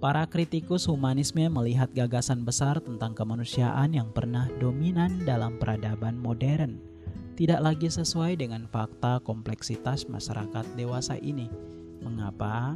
Para 0.00 0.24
kritikus 0.24 0.88
humanisme 0.88 1.52
melihat 1.52 1.92
gagasan 1.92 2.48
besar 2.48 2.80
tentang 2.80 3.12
kemanusiaan 3.12 3.92
yang 3.92 4.08
pernah 4.16 4.48
dominan 4.56 5.20
dalam 5.28 5.60
peradaban 5.60 6.16
modern 6.16 6.87
tidak 7.38 7.62
lagi 7.62 7.86
sesuai 7.86 8.34
dengan 8.34 8.66
fakta 8.66 9.22
kompleksitas 9.22 10.10
masyarakat 10.10 10.66
dewasa 10.74 11.14
ini. 11.22 11.46
Mengapa? 12.02 12.74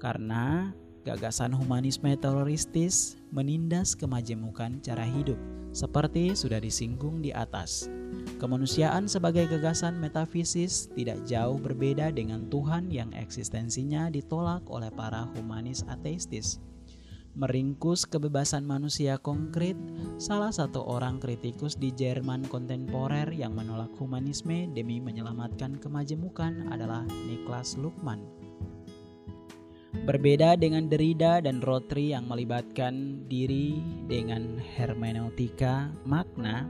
Karena 0.00 0.72
gagasan 1.04 1.52
humanisme 1.52 2.08
teroristis 2.16 3.20
menindas 3.28 3.92
kemajemukan 3.92 4.80
cara 4.80 5.04
hidup, 5.04 5.36
seperti 5.76 6.32
sudah 6.32 6.56
disinggung 6.56 7.20
di 7.20 7.36
atas. 7.36 7.92
Kemanusiaan 8.40 9.12
sebagai 9.12 9.44
gagasan 9.44 10.00
metafisis 10.00 10.88
tidak 10.96 11.20
jauh 11.28 11.60
berbeda 11.60 12.16
dengan 12.16 12.48
Tuhan 12.48 12.88
yang 12.88 13.12
eksistensinya 13.12 14.08
ditolak 14.08 14.64
oleh 14.72 14.88
para 14.88 15.28
humanis 15.36 15.84
ateistis 15.92 16.64
meringkus 17.32 18.04
kebebasan 18.04 18.68
manusia 18.68 19.16
konkret, 19.16 19.76
salah 20.20 20.52
satu 20.52 20.84
orang 20.84 21.16
kritikus 21.16 21.80
di 21.80 21.88
Jerman 21.88 22.44
kontemporer 22.44 23.32
yang 23.32 23.56
menolak 23.56 23.92
humanisme 23.96 24.68
demi 24.76 25.00
menyelamatkan 25.00 25.80
kemajemukan 25.80 26.68
adalah 26.68 27.08
Niklas 27.24 27.80
Luckmann. 27.80 28.20
Berbeda 29.92 30.56
dengan 30.56 30.88
Derrida 30.88 31.44
dan 31.44 31.60
Rotary 31.60 32.16
yang 32.16 32.24
melibatkan 32.24 33.24
diri 33.28 33.76
dengan 34.08 34.56
hermeneutika 34.56 35.92
makna, 36.08 36.64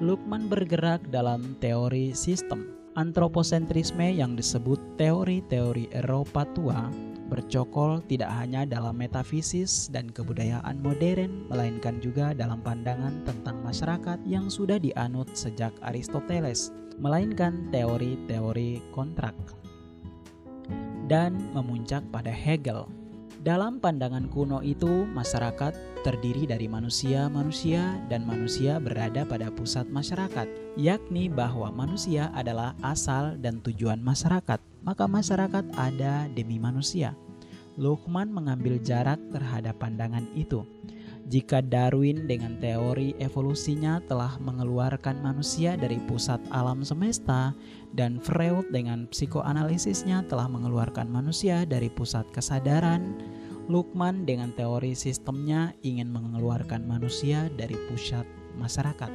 Luckmann 0.00 0.48
bergerak 0.48 1.04
dalam 1.08 1.56
teori 1.60 2.12
sistem. 2.12 2.76
Antroposentrisme 2.98 4.02
yang 4.02 4.34
disebut 4.34 4.98
teori-teori 4.98 5.94
Eropa 5.94 6.42
tua 6.52 6.90
bercokol 7.30 8.02
tidak 8.10 8.28
hanya 8.34 8.66
dalam 8.66 8.98
metafisis 8.98 9.86
dan 9.88 10.10
kebudayaan 10.10 10.82
modern, 10.82 11.46
melainkan 11.46 12.02
juga 12.02 12.34
dalam 12.34 12.58
pandangan 12.60 13.22
tentang 13.22 13.62
masyarakat 13.62 14.18
yang 14.26 14.50
sudah 14.50 14.82
dianut 14.82 15.30
sejak 15.32 15.70
Aristoteles, 15.86 16.74
melainkan 16.98 17.70
teori-teori 17.70 18.82
kontrak, 18.90 19.38
dan 21.06 21.38
memuncak 21.54 22.02
pada 22.10 22.34
Hegel. 22.34 22.99
Dalam 23.40 23.80
pandangan 23.80 24.28
kuno 24.28 24.60
itu, 24.60 25.08
masyarakat 25.16 25.72
terdiri 26.04 26.44
dari 26.44 26.68
manusia-manusia 26.68 27.96
dan 28.12 28.28
manusia 28.28 28.76
berada 28.76 29.24
pada 29.24 29.48
pusat 29.48 29.88
masyarakat, 29.88 30.44
yakni 30.76 31.32
bahwa 31.32 31.72
manusia 31.72 32.28
adalah 32.36 32.76
asal 32.84 33.40
dan 33.40 33.64
tujuan 33.64 34.00
masyarakat 34.04 34.60
maka 34.84 35.04
masyarakat 35.04 35.64
ada 35.76 36.28
demi 36.32 36.56
manusia. 36.56 37.12
Luhmann 37.80 38.28
mengambil 38.28 38.76
jarak 38.82 39.16
terhadap 39.32 39.80
pandangan 39.80 40.26
itu. 40.36 40.66
Jika 41.30 41.62
Darwin 41.62 42.26
dengan 42.26 42.58
teori 42.58 43.14
evolusinya 43.22 44.02
telah 44.10 44.34
mengeluarkan 44.42 45.22
manusia 45.22 45.78
dari 45.78 46.02
pusat 46.10 46.42
alam 46.50 46.82
semesta 46.82 47.54
dan 47.94 48.22
Freud 48.22 48.70
dengan 48.70 49.10
psikoanalisisnya 49.10 50.26
telah 50.30 50.46
mengeluarkan 50.46 51.10
manusia 51.10 51.66
dari 51.66 51.90
pusat 51.90 52.26
kesadaran, 52.30 53.18
Luhmann 53.70 54.26
dengan 54.26 54.50
teori 54.54 54.98
sistemnya 54.98 55.74
ingin 55.86 56.10
mengeluarkan 56.10 56.86
manusia 56.86 57.46
dari 57.54 57.78
pusat 57.90 58.26
masyarakat. 58.58 59.10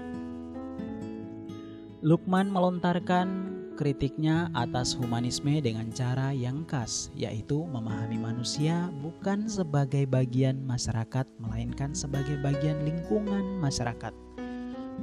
Luhmann 2.06 2.54
melontarkan 2.54 3.56
kritiknya 3.76 4.48
atas 4.56 4.96
humanisme 4.96 5.60
dengan 5.60 5.92
cara 5.92 6.32
yang 6.32 6.64
khas, 6.64 7.12
yaitu 7.12 7.68
memahami 7.68 8.16
manusia 8.16 8.88
bukan 9.04 9.52
sebagai 9.52 10.08
bagian 10.08 10.64
masyarakat, 10.64 11.28
melainkan 11.44 11.92
sebagai 11.92 12.40
bagian 12.40 12.80
lingkungan 12.88 13.60
masyarakat. 13.60 14.16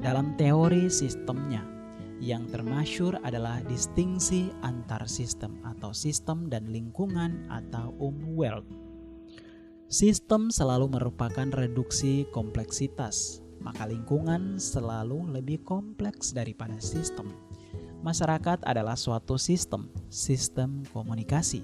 Dalam 0.00 0.32
teori 0.40 0.88
sistemnya, 0.88 1.60
yang 2.22 2.46
termasyur 2.54 3.18
adalah 3.26 3.58
distingsi 3.66 4.54
antar 4.62 5.10
sistem 5.10 5.58
atau 5.66 5.90
sistem 5.90 6.46
dan 6.46 6.70
lingkungan 6.70 7.50
atau 7.50 7.90
umwelt. 7.98 8.62
Sistem 9.90 10.54
selalu 10.54 10.86
merupakan 10.94 11.50
reduksi 11.50 12.24
kompleksitas, 12.30 13.42
maka 13.58 13.90
lingkungan 13.90 14.62
selalu 14.62 15.34
lebih 15.34 15.66
kompleks 15.66 16.30
daripada 16.30 16.78
sistem 16.78 17.34
masyarakat 18.02 18.66
adalah 18.66 18.98
suatu 18.98 19.38
sistem, 19.38 19.86
sistem 20.10 20.82
komunikasi. 20.90 21.62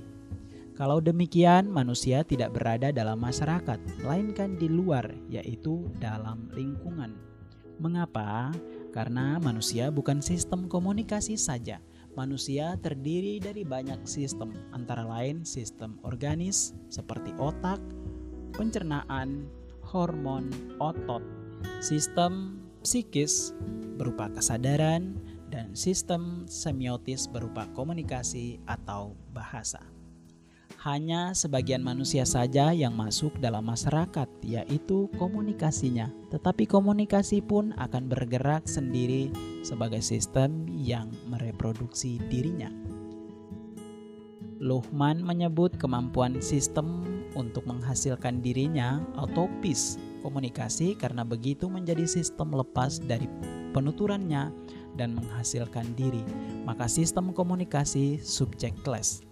Kalau 0.78 1.02
demikian, 1.02 1.66
manusia 1.66 2.22
tidak 2.22 2.54
berada 2.54 2.94
dalam 2.94 3.18
masyarakat, 3.18 3.82
melainkan 3.98 4.54
di 4.54 4.70
luar, 4.70 5.10
yaitu 5.26 5.90
dalam 5.98 6.46
lingkungan. 6.54 7.18
Mengapa? 7.82 8.54
Karena 8.90 9.36
manusia 9.38 9.92
bukan 9.92 10.24
sistem 10.24 10.66
komunikasi 10.66 11.36
saja. 11.36 11.78
Manusia 12.16 12.74
terdiri 12.82 13.38
dari 13.38 13.62
banyak 13.62 14.02
sistem, 14.08 14.50
antara 14.74 15.06
lain 15.06 15.46
sistem 15.46 16.00
organis 16.02 16.74
seperti 16.90 17.30
otak, 17.38 17.78
pencernaan, 18.56 19.46
hormon, 19.86 20.50
otot, 20.82 21.22
sistem 21.78 22.58
psikis 22.82 23.54
berupa 24.00 24.32
kesadaran, 24.34 25.14
dan 25.48 25.72
sistem 25.72 26.44
semiotis 26.44 27.24
berupa 27.24 27.64
komunikasi 27.72 28.60
atau 28.68 29.16
bahasa. 29.32 29.80
Hanya 30.78 31.34
sebagian 31.34 31.82
manusia 31.82 32.22
saja 32.22 32.70
yang 32.70 32.94
masuk 32.94 33.34
dalam 33.42 33.66
masyarakat, 33.66 34.30
yaitu 34.46 35.10
komunikasinya. 35.18 36.06
Tetapi 36.30 36.70
komunikasi 36.70 37.42
pun 37.42 37.74
akan 37.74 38.06
bergerak 38.06 38.62
sendiri 38.70 39.34
sebagai 39.66 39.98
sistem 39.98 40.70
yang 40.70 41.10
mereproduksi 41.26 42.22
dirinya. 42.30 42.70
Luhmann 44.62 45.22
menyebut 45.22 45.74
kemampuan 45.82 46.38
sistem 46.38 47.02
untuk 47.34 47.66
menghasilkan 47.66 48.38
dirinya 48.38 49.02
autopis 49.14 49.98
komunikasi 50.22 50.98
karena 50.98 51.22
begitu 51.22 51.70
menjadi 51.70 52.06
sistem 52.06 52.54
lepas 52.54 52.98
dari 52.98 53.30
penuturannya 53.70 54.50
dan 54.98 55.14
menghasilkan 55.14 55.94
diri, 55.94 56.22
maka 56.66 56.90
sistem 56.90 57.30
komunikasi 57.30 58.18
subjectless. 58.18 59.27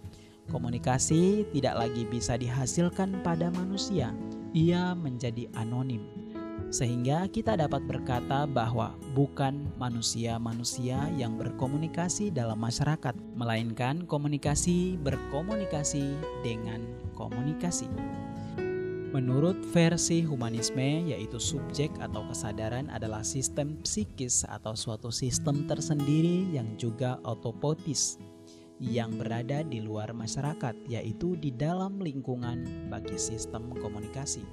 Komunikasi 0.47 1.43
tidak 1.51 1.75
lagi 1.75 2.07
bisa 2.07 2.39
dihasilkan 2.39 3.19
pada 3.19 3.51
manusia, 3.51 4.15
ia 4.55 4.95
menjadi 4.95 5.51
anonim. 5.59 5.99
Sehingga 6.71 7.27
kita 7.27 7.59
dapat 7.59 7.83
berkata 7.83 8.47
bahwa 8.47 8.95
bukan 9.11 9.67
manusia-manusia 9.75 11.11
yang 11.19 11.35
berkomunikasi 11.35 12.31
dalam 12.31 12.63
masyarakat, 12.63 13.15
melainkan 13.35 14.07
komunikasi 14.07 14.95
berkomunikasi 15.03 16.15
dengan 16.43 16.83
komunikasi. 17.15 17.91
Menurut 19.11 19.59
versi 19.71 20.23
humanisme, 20.23 21.11
yaitu 21.11 21.39
subjek 21.39 21.91
atau 21.99 22.23
kesadaran 22.27 22.87
adalah 22.91 23.23
sistem 23.23 23.79
psikis 23.83 24.47
atau 24.47 24.75
suatu 24.75 25.11
sistem 25.11 25.67
tersendiri 25.67 26.51
yang 26.51 26.75
juga 26.75 27.19
autopotis 27.23 28.19
yang 28.77 29.17
berada 29.17 29.65
di 29.65 29.81
luar 29.81 30.13
masyarakat, 30.13 30.73
yaitu 30.85 31.33
di 31.37 31.49
dalam 31.49 31.97
lingkungan 31.97 32.89
bagi 32.89 33.17
sistem 33.17 33.73
komunikasi. 33.73 34.45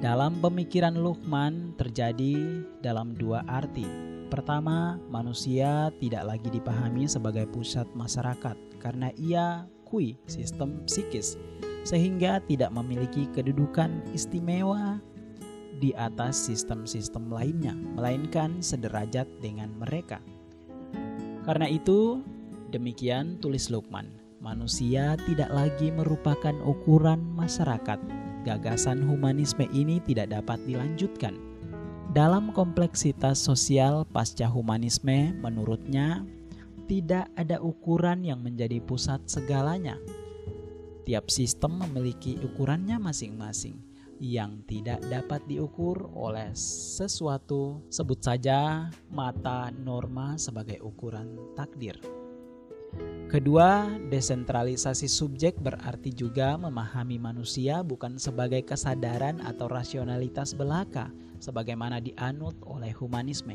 Dalam 0.00 0.40
pemikiran 0.40 0.96
Luhmann 0.96 1.76
terjadi 1.76 2.64
dalam 2.80 3.12
dua 3.12 3.44
arti. 3.44 3.84
Pertama, 4.32 4.96
manusia 5.12 5.92
tidak 6.00 6.24
lagi 6.24 6.48
dipahami 6.48 7.04
sebagai 7.04 7.44
pusat 7.52 7.84
masyarakat 7.92 8.56
karena 8.80 9.12
ia 9.20 9.68
kui 9.84 10.16
sistem 10.24 10.80
psikis 10.88 11.36
sehingga 11.84 12.40
tidak 12.48 12.72
memiliki 12.72 13.28
kedudukan 13.36 14.00
istimewa 14.16 15.02
di 15.80 15.96
atas 15.96 16.36
sistem-sistem 16.36 17.32
lainnya, 17.32 17.72
melainkan 17.72 18.60
sederajat 18.60 19.28
dengan 19.40 19.72
mereka. 19.76 20.20
Karena 21.50 21.66
itu, 21.66 22.22
demikian 22.70 23.42
tulis 23.42 23.74
Lukman, 23.74 24.06
manusia 24.38 25.18
tidak 25.26 25.50
lagi 25.50 25.90
merupakan 25.90 26.54
ukuran 26.62 27.18
masyarakat, 27.34 27.98
gagasan 28.46 29.02
humanisme 29.02 29.66
ini 29.74 29.98
tidak 30.06 30.30
dapat 30.30 30.62
dilanjutkan. 30.62 31.34
Dalam 32.14 32.54
kompleksitas 32.54 33.42
sosial 33.42 34.06
pasca 34.06 34.46
humanisme, 34.46 35.34
menurutnya 35.42 36.22
tidak 36.86 37.26
ada 37.34 37.58
ukuran 37.58 38.22
yang 38.22 38.46
menjadi 38.46 38.78
pusat 38.78 39.18
segalanya. 39.26 39.98
Tiap 41.02 41.34
sistem 41.34 41.82
memiliki 41.82 42.38
ukurannya 42.38 43.02
masing-masing 43.02 43.89
yang 44.20 44.60
tidak 44.68 45.00
dapat 45.08 45.40
diukur 45.48 46.12
oleh 46.12 46.52
sesuatu, 46.54 47.80
sebut 47.88 48.20
saja 48.20 48.92
mata 49.08 49.72
norma 49.72 50.36
sebagai 50.36 50.76
ukuran 50.84 51.56
takdir. 51.56 51.96
Kedua, 53.30 53.86
desentralisasi 54.10 55.06
subjek 55.06 55.54
berarti 55.62 56.10
juga 56.10 56.58
memahami 56.58 57.16
manusia 57.16 57.80
bukan 57.80 58.18
sebagai 58.18 58.66
kesadaran 58.66 59.38
atau 59.40 59.70
rasionalitas 59.70 60.52
belaka, 60.52 61.08
sebagaimana 61.38 62.02
dianut 62.02 62.58
oleh 62.66 62.90
humanisme. 62.90 63.54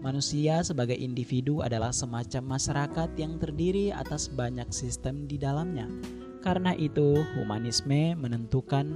Manusia 0.00 0.62
sebagai 0.64 0.96
individu 0.96 1.60
adalah 1.60 1.92
semacam 1.92 2.56
masyarakat 2.56 3.10
yang 3.20 3.36
terdiri 3.36 3.92
atas 3.92 4.30
banyak 4.32 4.70
sistem 4.72 5.26
di 5.28 5.36
dalamnya. 5.36 5.90
Karena 6.40 6.72
itu, 6.72 7.20
humanisme 7.36 8.16
menentukan 8.16 8.86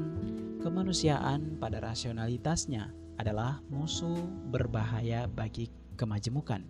kemanusiaan 0.64 1.61
pada 1.61 1.77
rasionalitasnya 1.85 2.88
adalah 3.20 3.61
musuh 3.68 4.16
berbahaya 4.48 5.29
bagi 5.29 5.68
kemajemukan. 6.00 6.64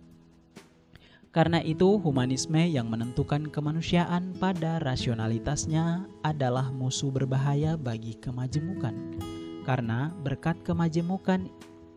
Karena 1.31 1.63
itu, 1.63 1.99
humanisme 1.99 2.59
yang 2.59 2.91
menentukan 2.91 3.47
kemanusiaan 3.47 4.35
pada 4.35 4.83
rasionalitasnya 4.83 6.07
adalah 6.27 6.71
musuh 6.75 7.11
berbahaya 7.11 7.75
bagi 7.79 8.19
kemajemukan. 8.19 9.19
Karena 9.63 10.11
berkat 10.23 10.59
kemajemukan 10.67 11.47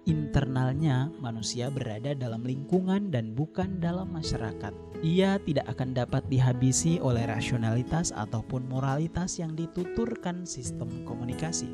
internalnya, 0.08 1.12
manusia 1.20 1.68
berada 1.68 2.16
dalam 2.16 2.40
lingkungan 2.40 3.12
dan 3.12 3.36
bukan 3.36 3.76
dalam 3.76 4.08
masyarakat. 4.08 4.72
Ia 5.04 5.36
tidak 5.44 5.68
akan 5.76 5.92
dapat 5.92 6.24
dihabisi 6.32 6.96
oleh 6.96 7.28
rasionalitas 7.28 8.10
ataupun 8.16 8.64
moralitas 8.72 9.36
yang 9.36 9.52
dituturkan 9.52 10.48
sistem 10.48 11.04
komunikasi. 11.04 11.68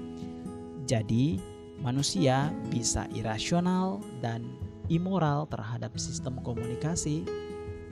Jadi, 0.83 1.39
manusia 1.79 2.51
bisa 2.75 3.07
irasional 3.15 4.03
dan 4.19 4.43
immoral 4.91 5.47
terhadap 5.47 5.95
sistem 5.97 6.43
komunikasi 6.43 7.23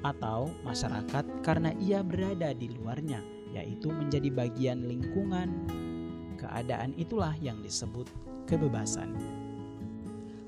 atau 0.02 0.50
masyarakat 0.66 1.24
karena 1.46 1.70
ia 1.78 2.02
berada 2.02 2.50
di 2.50 2.66
luarnya, 2.66 3.22
yaitu 3.54 3.94
menjadi 3.94 4.28
bagian 4.34 4.90
lingkungan. 4.90 5.70
Keadaan 6.34 6.98
itulah 6.98 7.38
yang 7.38 7.62
disebut 7.62 8.10
kebebasan. 8.50 9.41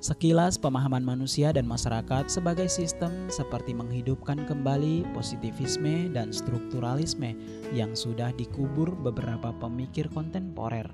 Sekilas 0.05 0.61
pemahaman 0.61 1.01
manusia 1.01 1.49
dan 1.49 1.65
masyarakat 1.65 2.29
sebagai 2.29 2.69
sistem 2.69 3.25
seperti 3.33 3.73
menghidupkan 3.73 4.45
kembali 4.45 5.01
positivisme 5.17 6.13
dan 6.13 6.29
strukturalisme 6.29 7.33
yang 7.73 7.97
sudah 7.97 8.29
dikubur 8.37 8.93
beberapa 9.01 9.57
pemikir 9.57 10.13
kontemporer. 10.13 10.93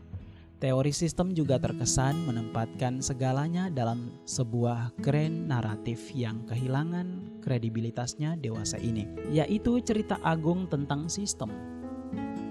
Teori 0.63 0.95
sistem 0.95 1.35
juga 1.35 1.59
terkesan 1.59 2.23
menempatkan 2.23 3.03
segalanya 3.03 3.67
dalam 3.67 4.15
sebuah 4.31 4.95
keren 5.03 5.51
naratif 5.51 6.15
yang 6.15 6.47
kehilangan 6.47 7.43
kredibilitasnya 7.43 8.39
dewasa 8.39 8.79
ini, 8.79 9.11
yaitu 9.35 9.83
cerita 9.83 10.23
agung 10.23 10.71
tentang 10.71 11.11
sistem. 11.11 11.80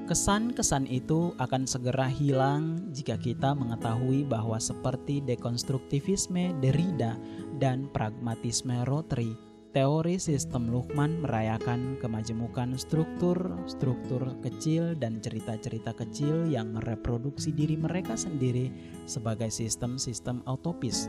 Kesan-kesan 0.10 0.90
itu 0.90 1.38
akan 1.38 1.70
segera 1.70 2.10
hilang 2.10 2.82
jika 2.90 3.14
kita 3.14 3.54
mengetahui 3.54 4.26
bahwa 4.26 4.58
seperti 4.58 5.22
dekonstruktivisme 5.22 6.58
Derrida 6.58 7.14
dan 7.62 7.86
pragmatisme 7.94 8.90
Rotary 8.90 9.38
Teori 9.70 10.18
sistem 10.18 10.74
Luhmann 10.74 11.22
merayakan 11.22 12.02
kemajemukan 12.02 12.74
struktur-struktur 12.74 14.42
kecil 14.42 14.98
dan 14.98 15.22
cerita-cerita 15.22 15.94
kecil 15.94 16.50
yang 16.50 16.74
mereproduksi 16.74 17.54
diri 17.54 17.78
mereka 17.78 18.18
sendiri 18.18 18.74
sebagai 19.06 19.54
sistem-sistem 19.54 20.42
utopis. 20.50 21.06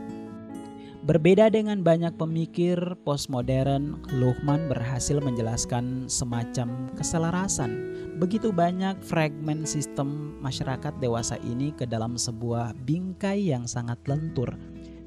Berbeda 1.01 1.49
dengan 1.49 1.81
banyak 1.81 2.13
pemikir 2.21 2.77
postmodern, 3.01 4.05
Luhmann 4.13 4.69
berhasil 4.69 5.17
menjelaskan 5.17 6.05
semacam 6.05 6.93
keselarasan. 6.93 7.73
Begitu 8.21 8.53
banyak 8.53 9.01
fragmen 9.01 9.65
sistem 9.65 10.37
masyarakat 10.45 10.93
dewasa 11.01 11.41
ini 11.41 11.73
ke 11.73 11.89
dalam 11.89 12.21
sebuah 12.21 12.77
bingkai 12.85 13.49
yang 13.49 13.65
sangat 13.65 13.97
lentur 14.05 14.53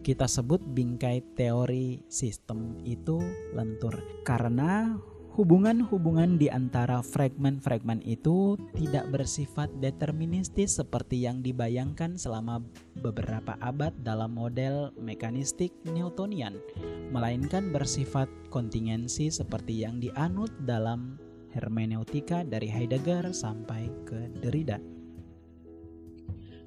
kita 0.05 0.29
sebut 0.29 0.61
bingkai 0.61 1.25
teori 1.33 2.05
sistem 2.13 2.77
itu 2.85 3.25
lentur 3.57 3.97
karena 4.21 5.01
hubungan-hubungan 5.35 6.39
di 6.39 6.47
antara 6.47 7.03
fragmen-fragmen 7.03 8.07
itu 8.07 8.55
tidak 8.79 9.11
bersifat 9.11 9.67
deterministis 9.83 10.79
seperti 10.79 11.27
yang 11.27 11.43
dibayangkan 11.43 12.15
selama 12.15 12.63
beberapa 13.03 13.59
abad 13.59 13.91
dalam 14.07 14.31
model 14.31 14.95
mekanistik 14.95 15.75
Newtonian, 15.91 16.55
melainkan 17.11 17.75
bersifat 17.75 18.31
kontingensi 18.55 19.27
seperti 19.27 19.83
yang 19.83 19.99
dianut 19.99 20.55
dalam 20.63 21.19
hermeneutika 21.51 22.47
dari 22.47 22.71
Heidegger 22.71 23.35
sampai 23.35 23.91
ke 24.07 24.31
Derrida. 24.39 24.79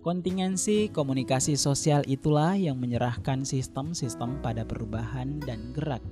Kontingensi 0.03 0.87
komunikasi 0.91 1.59
sosial 1.59 2.03
itulah 2.07 2.55
yang 2.55 2.79
menyerahkan 2.79 3.43
sistem-sistem 3.43 4.39
pada 4.39 4.63
perubahan 4.63 5.39
dan 5.43 5.75
gerak. 5.75 6.03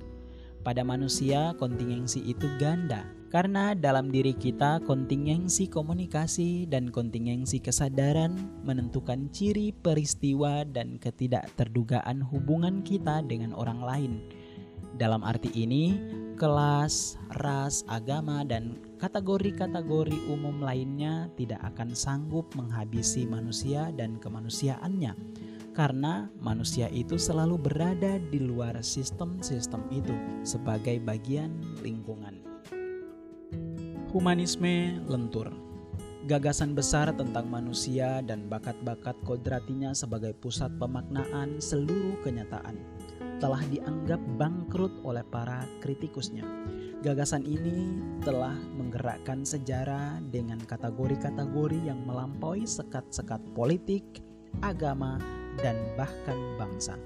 Pada 0.66 0.82
manusia, 0.82 1.54
kontingensi 1.62 2.26
itu 2.26 2.50
ganda, 2.58 3.06
karena 3.30 3.70
dalam 3.70 4.10
diri 4.10 4.34
kita 4.34 4.82
kontingensi 4.82 5.70
komunikasi 5.70 6.66
dan 6.66 6.90
kontingensi 6.90 7.62
kesadaran 7.62 8.34
menentukan 8.66 9.30
ciri 9.30 9.70
peristiwa 9.70 10.66
dan 10.66 10.98
ketidakterdugaan 10.98 12.18
hubungan 12.18 12.82
kita 12.82 13.22
dengan 13.22 13.54
orang 13.54 13.78
lain. 13.78 14.12
Dalam 14.98 15.22
arti 15.22 15.54
ini, 15.54 16.02
kelas, 16.34 17.14
ras, 17.38 17.86
agama, 17.86 18.42
dan 18.42 18.74
kategori-kategori 18.98 20.18
umum 20.26 20.58
lainnya 20.58 21.30
tidak 21.38 21.62
akan 21.62 21.94
sanggup 21.94 22.50
menghabisi 22.58 23.22
manusia 23.22 23.94
dan 23.94 24.18
kemanusiaannya, 24.18 25.14
karena 25.76 26.32
manusia 26.40 26.88
itu 26.88 27.20
selalu 27.20 27.60
berada 27.60 28.16
di 28.32 28.40
luar 28.40 28.80
sistem-sistem 28.80 29.84
itu 29.92 30.16
sebagai 30.40 30.96
bagian 31.04 31.52
lingkungan. 31.84 32.40
Humanisme 34.08 35.04
lentur 35.04 35.52
gagasan 36.26 36.74
besar 36.74 37.12
tentang 37.14 37.46
manusia 37.46 38.18
dan 38.24 38.50
bakat-bakat 38.50 39.14
kodratinya 39.22 39.94
sebagai 39.94 40.34
pusat 40.34 40.74
pemaknaan 40.74 41.62
seluruh 41.62 42.18
kenyataan 42.26 42.74
telah 43.38 43.60
dianggap 43.70 44.18
bangkrut 44.34 44.90
oleh 45.06 45.22
para 45.28 45.62
kritikusnya. 45.84 46.42
Gagasan 47.04 47.46
ini 47.46 48.00
telah 48.24 48.56
menggerakkan 48.74 49.46
sejarah 49.46 50.18
dengan 50.32 50.58
kategori-kategori 50.58 51.78
yang 51.84 52.02
melampaui 52.02 52.64
sekat-sekat 52.64 53.38
politik, 53.52 54.02
agama, 54.64 55.20
dan 55.62 55.76
bahkan 55.94 56.38
bangsa. 56.60 56.96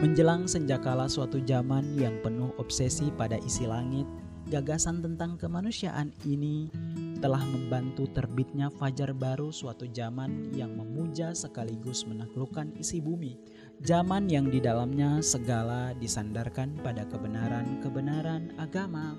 Menjelang 0.00 0.48
senjakala 0.48 1.12
suatu 1.12 1.44
zaman 1.44 1.96
yang 2.00 2.16
penuh 2.24 2.56
obsesi 2.56 3.12
pada 3.12 3.36
isi 3.44 3.68
langit, 3.68 4.08
gagasan 4.48 5.04
tentang 5.04 5.36
kemanusiaan 5.36 6.08
ini 6.24 6.72
telah 7.20 7.44
membantu 7.44 8.08
terbitnya 8.08 8.72
fajar 8.72 9.12
baru 9.12 9.52
suatu 9.52 9.84
zaman 9.92 10.56
yang 10.56 10.72
memuja 10.72 11.36
sekaligus 11.36 12.08
menaklukkan 12.08 12.72
isi 12.80 13.04
bumi 13.04 13.36
Zaman 13.80 14.28
yang 14.28 14.52
di 14.52 14.60
dalamnya 14.60 15.24
segala 15.24 15.96
disandarkan 15.96 16.76
pada 16.84 17.08
kebenaran-kebenaran 17.08 18.52
agama 18.60 19.16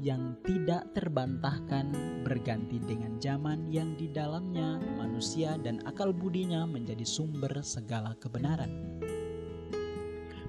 yang 0.00 0.38
tidak 0.46 0.88
terbantahkan 0.96 1.92
berganti 2.24 2.80
dengan 2.80 3.18
zaman 3.20 3.68
yang 3.68 3.92
di 3.98 4.08
dalamnya 4.08 4.80
manusia 4.96 5.58
dan 5.60 5.82
akal 5.84 6.14
budinya 6.14 6.64
menjadi 6.64 7.04
sumber 7.04 7.52
segala 7.60 8.16
kebenaran. 8.22 9.00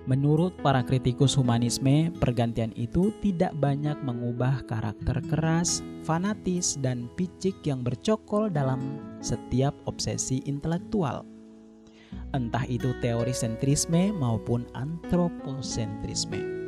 Menurut 0.03 0.51
para 0.59 0.83
kritikus 0.83 1.39
humanisme, 1.39 2.11
pergantian 2.19 2.75
itu 2.75 3.15
tidak 3.23 3.55
banyak 3.55 3.95
mengubah 4.03 4.59
karakter 4.67 5.23
keras, 5.31 5.79
fanatis, 6.03 6.75
dan 6.83 7.07
picik 7.15 7.55
yang 7.63 7.87
bercokol 7.87 8.51
dalam 8.51 8.99
setiap 9.23 9.71
obsesi 9.87 10.43
intelektual 10.43 11.23
entah 12.33 12.65
itu 12.65 12.97
teori 12.99 13.31
sentrisme 13.31 14.09
maupun 14.17 14.65
antroposentrisme. 14.73 16.62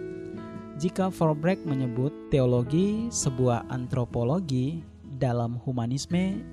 Jika 0.75 1.07
Forbeck 1.07 1.63
menyebut 1.63 2.11
teologi 2.27 3.07
sebuah 3.07 3.71
antropologi 3.71 4.83
dalam 5.15 5.55
humanisme, 5.63 6.43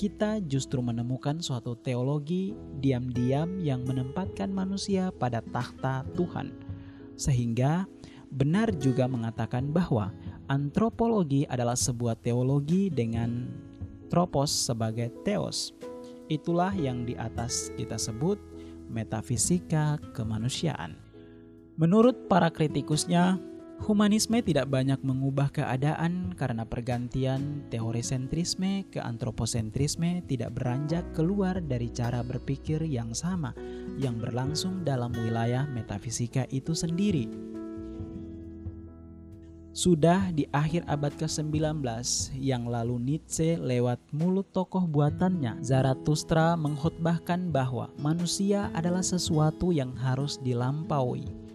kita 0.00 0.40
justru 0.48 0.80
menemukan 0.80 1.44
suatu 1.44 1.76
teologi 1.76 2.56
diam-diam 2.80 3.60
yang 3.60 3.84
menempatkan 3.84 4.48
manusia 4.48 5.12
pada 5.12 5.44
takhta 5.52 6.08
Tuhan, 6.16 6.56
sehingga 7.20 7.84
benar 8.32 8.72
juga 8.80 9.04
mengatakan 9.04 9.68
bahwa 9.68 10.08
antropologi 10.48 11.44
adalah 11.44 11.76
sebuah 11.76 12.16
teologi 12.24 12.88
dengan 12.88 13.44
tropos 14.08 14.48
sebagai 14.48 15.12
teos. 15.20 15.76
Itulah 16.32 16.72
yang 16.72 17.04
di 17.04 17.12
atas 17.12 17.68
kita 17.76 18.00
sebut 18.00 18.40
metafisika 18.88 20.00
kemanusiaan. 20.16 20.96
Menurut 21.76 22.28
para 22.28 22.48
kritikusnya, 22.52 23.49
Humanisme 23.80 24.44
tidak 24.44 24.68
banyak 24.68 25.00
mengubah 25.00 25.48
keadaan 25.56 26.36
karena 26.36 26.68
pergantian 26.68 27.64
teori 27.72 28.04
sentrisme 28.04 28.84
ke 28.92 29.00
antroposentrisme 29.00 30.20
tidak 30.28 30.52
beranjak 30.52 31.00
keluar 31.16 31.64
dari 31.64 31.88
cara 31.88 32.20
berpikir 32.20 32.84
yang 32.84 33.16
sama 33.16 33.56
yang 33.96 34.20
berlangsung 34.20 34.84
dalam 34.84 35.16
wilayah 35.16 35.64
metafisika 35.64 36.44
itu 36.52 36.76
sendiri. 36.76 37.50
Sudah 39.72 40.28
di 40.28 40.44
akhir 40.52 40.84
abad 40.84 41.16
ke-19 41.16 41.80
yang 42.36 42.68
lalu 42.68 43.00
Nietzsche 43.00 43.56
lewat 43.56 44.02
mulut 44.12 44.52
tokoh 44.52 44.84
buatannya, 44.84 45.64
Zarathustra 45.64 46.52
mengkhotbahkan 46.58 47.48
bahwa 47.48 47.88
manusia 47.96 48.68
adalah 48.76 49.00
sesuatu 49.00 49.72
yang 49.72 49.96
harus 49.96 50.36
dilampaui 50.42 51.49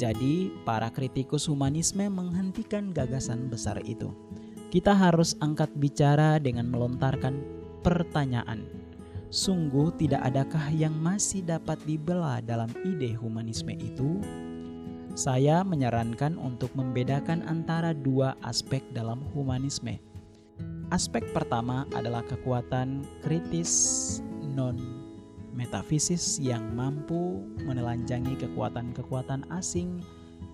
jadi, 0.00 0.48
para 0.64 0.88
kritikus 0.88 1.44
humanisme 1.44 2.08
menghentikan 2.08 2.88
gagasan 2.88 3.52
besar 3.52 3.76
itu. 3.84 4.16
Kita 4.72 4.96
harus 4.96 5.36
angkat 5.44 5.68
bicara 5.76 6.40
dengan 6.40 6.72
melontarkan 6.72 7.44
pertanyaan. 7.84 8.64
Sungguh 9.28 9.92
tidak 10.00 10.24
adakah 10.24 10.72
yang 10.72 10.96
masih 10.96 11.44
dapat 11.44 11.76
dibela 11.84 12.40
dalam 12.40 12.72
ide 12.82 13.12
humanisme 13.12 13.76
itu? 13.76 14.18
Saya 15.12 15.60
menyarankan 15.60 16.40
untuk 16.40 16.72
membedakan 16.72 17.44
antara 17.44 17.92
dua 17.92 18.40
aspek 18.40 18.80
dalam 18.96 19.20
humanisme. 19.36 20.00
Aspek 20.90 21.22
pertama 21.30 21.86
adalah 21.94 22.24
kekuatan 22.26 23.06
kritis 23.22 23.70
non 24.56 24.99
metafisis 25.54 26.38
yang 26.42 26.62
mampu 26.74 27.42
menelanjangi 27.66 28.38
kekuatan-kekuatan 28.38 29.46
asing 29.50 30.00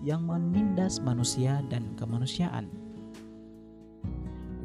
yang 0.01 0.25
menindas 0.25 1.01
manusia 1.01 1.63
dan 1.71 1.95
kemanusiaan. 1.97 2.69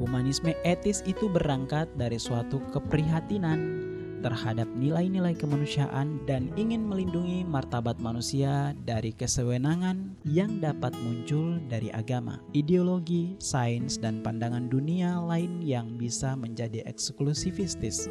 Humanisme 0.01 0.57
etis 0.65 1.05
itu 1.05 1.29
berangkat 1.29 1.85
dari 1.95 2.17
suatu 2.17 2.57
keprihatinan 2.73 3.83
terhadap 4.23 4.65
nilai-nilai 4.79 5.35
kemanusiaan 5.35 6.23
dan 6.23 6.47
ingin 6.55 6.87
melindungi 6.87 7.43
martabat 7.43 7.99
manusia 7.99 8.71
dari 8.87 9.11
kesewenangan 9.11 10.15
yang 10.23 10.63
dapat 10.63 10.95
muncul 11.03 11.59
dari 11.67 11.91
agama, 11.91 12.39
ideologi, 12.55 13.35
sains, 13.43 13.99
dan 13.99 14.23
pandangan 14.23 14.71
dunia 14.71 15.19
lain 15.19 15.59
yang 15.59 15.99
bisa 15.99 16.39
menjadi 16.39 16.87
eksklusivistis. 16.87 18.07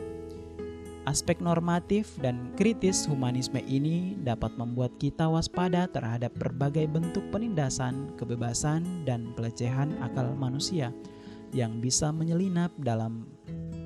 Aspek 1.02 1.42
normatif 1.42 2.14
dan 2.22 2.54
kritis 2.54 3.10
humanisme 3.10 3.58
ini 3.66 4.14
dapat 4.22 4.54
membuat 4.54 4.94
kita 5.02 5.26
waspada 5.26 5.90
terhadap 5.90 6.30
berbagai 6.38 6.86
bentuk 6.86 7.26
penindasan, 7.34 8.14
kebebasan, 8.14 9.02
dan 9.02 9.34
pelecehan 9.34 9.98
akal 9.98 10.30
manusia 10.38 10.94
yang 11.50 11.82
bisa 11.82 12.14
menyelinap 12.14 12.70
dalam 12.78 13.26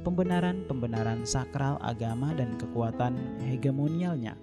pembenaran-pembenaran 0.05 1.25
sakral 1.25 1.81
agama 1.81 2.37
dan 2.37 2.53
kekuatan 2.61 3.17
hegemonialnya. 3.49 4.37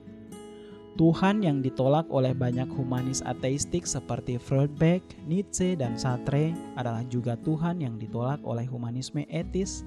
Tuhan 0.97 1.45
yang 1.45 1.61
ditolak 1.61 2.09
oleh 2.09 2.33
banyak 2.33 2.69
humanis 2.73 3.21
ateistik 3.25 3.85
seperti 3.85 4.41
Freudbeck, 4.41 5.01
Nietzsche, 5.29 5.77
dan 5.77 5.97
Sartre 5.97 6.53
adalah 6.73 7.05
juga 7.05 7.37
Tuhan 7.37 7.81
yang 7.81 8.01
ditolak 8.01 8.41
oleh 8.45 8.65
humanisme 8.65 9.25
etis 9.29 9.85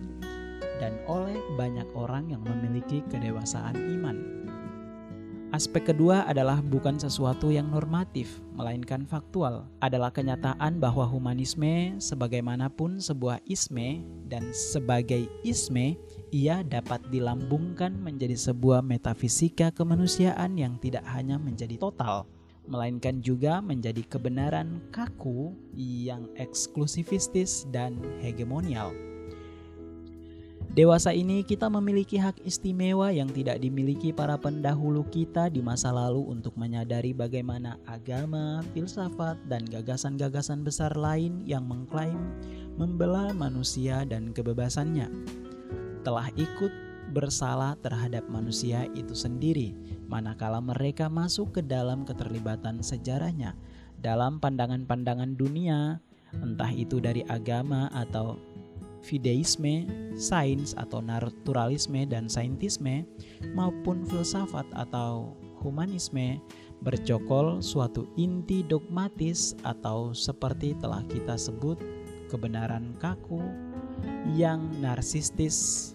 dan 0.83 0.97
oleh 1.09 1.39
banyak 1.55 1.87
orang 1.97 2.33
yang 2.33 2.43
memiliki 2.45 3.05
kedewasaan 3.09 3.77
iman. 3.77 4.37
Aspek 5.55 5.95
kedua 5.95 6.27
adalah 6.27 6.59
bukan 6.59 6.99
sesuatu 6.99 7.55
yang 7.55 7.71
normatif, 7.71 8.43
melainkan 8.59 9.07
faktual. 9.07 9.65
Adalah 9.79 10.11
kenyataan 10.11 10.83
bahwa 10.83 11.07
humanisme 11.07 11.97
sebagaimanapun 12.03 12.99
sebuah 12.99 13.41
isme 13.47 14.03
dan 14.27 14.51
sebagai 14.51 15.31
isme 15.47 15.95
ia 16.35 16.67
dapat 16.67 16.99
dilambungkan 17.09 17.95
menjadi 17.95 18.35
sebuah 18.35 18.83
metafisika 18.83 19.71
kemanusiaan 19.71 20.59
yang 20.59 20.77
tidak 20.83 21.07
hanya 21.09 21.39
menjadi 21.39 21.79
total, 21.79 22.27
melainkan 22.67 23.23
juga 23.23 23.63
menjadi 23.63 24.03
kebenaran 24.03 24.83
kaku 24.91 25.55
yang 25.79 26.27
eksklusivistis 26.37 27.71
dan 27.71 28.03
hegemonial. 28.19 29.16
Dewasa 30.77 31.09
ini 31.09 31.41
kita 31.41 31.73
memiliki 31.73 32.21
hak 32.21 32.45
istimewa 32.45 33.09
yang 33.09 33.33
tidak 33.33 33.65
dimiliki 33.65 34.13
para 34.13 34.37
pendahulu 34.37 35.09
kita 35.09 35.49
di 35.49 35.65
masa 35.65 35.89
lalu 35.89 36.21
untuk 36.29 36.53
menyadari 36.53 37.17
bagaimana 37.17 37.81
agama, 37.89 38.61
filsafat, 38.77 39.41
dan 39.49 39.65
gagasan-gagasan 39.65 40.61
besar 40.61 40.93
lain 40.93 41.41
yang 41.49 41.65
mengklaim 41.65 42.21
membela 42.77 43.33
manusia 43.33 44.05
dan 44.05 44.37
kebebasannya. 44.37 45.09
Telah 46.05 46.29
ikut 46.37 46.73
bersalah 47.17 47.81
terhadap 47.81 48.29
manusia 48.29 48.85
itu 48.93 49.17
sendiri, 49.17 49.73
manakala 50.13 50.61
mereka 50.61 51.09
masuk 51.09 51.57
ke 51.57 51.65
dalam 51.65 52.05
keterlibatan 52.05 52.85
sejarahnya 52.85 53.57
dalam 54.05 54.37
pandangan-pandangan 54.45 55.41
dunia, 55.41 56.05
entah 56.37 56.69
itu 56.69 57.01
dari 57.01 57.25
agama 57.33 57.89
atau 57.97 58.37
fideisme, 59.07 59.87
sains 60.19 60.75
atau 60.75 60.99
naturalisme 60.99 62.03
dan 62.11 62.27
saintisme 62.27 63.07
maupun 63.55 64.03
filsafat 64.03 64.67
atau 64.75 65.39
humanisme 65.63 66.43
bercokol 66.83 67.63
suatu 67.63 68.11
inti 68.19 68.67
dogmatis 68.67 69.55
atau 69.63 70.11
seperti 70.11 70.75
telah 70.83 71.07
kita 71.07 71.39
sebut 71.39 71.79
kebenaran 72.27 72.99
kaku 72.99 73.41
yang 74.35 74.67
narsistis, 74.83 75.95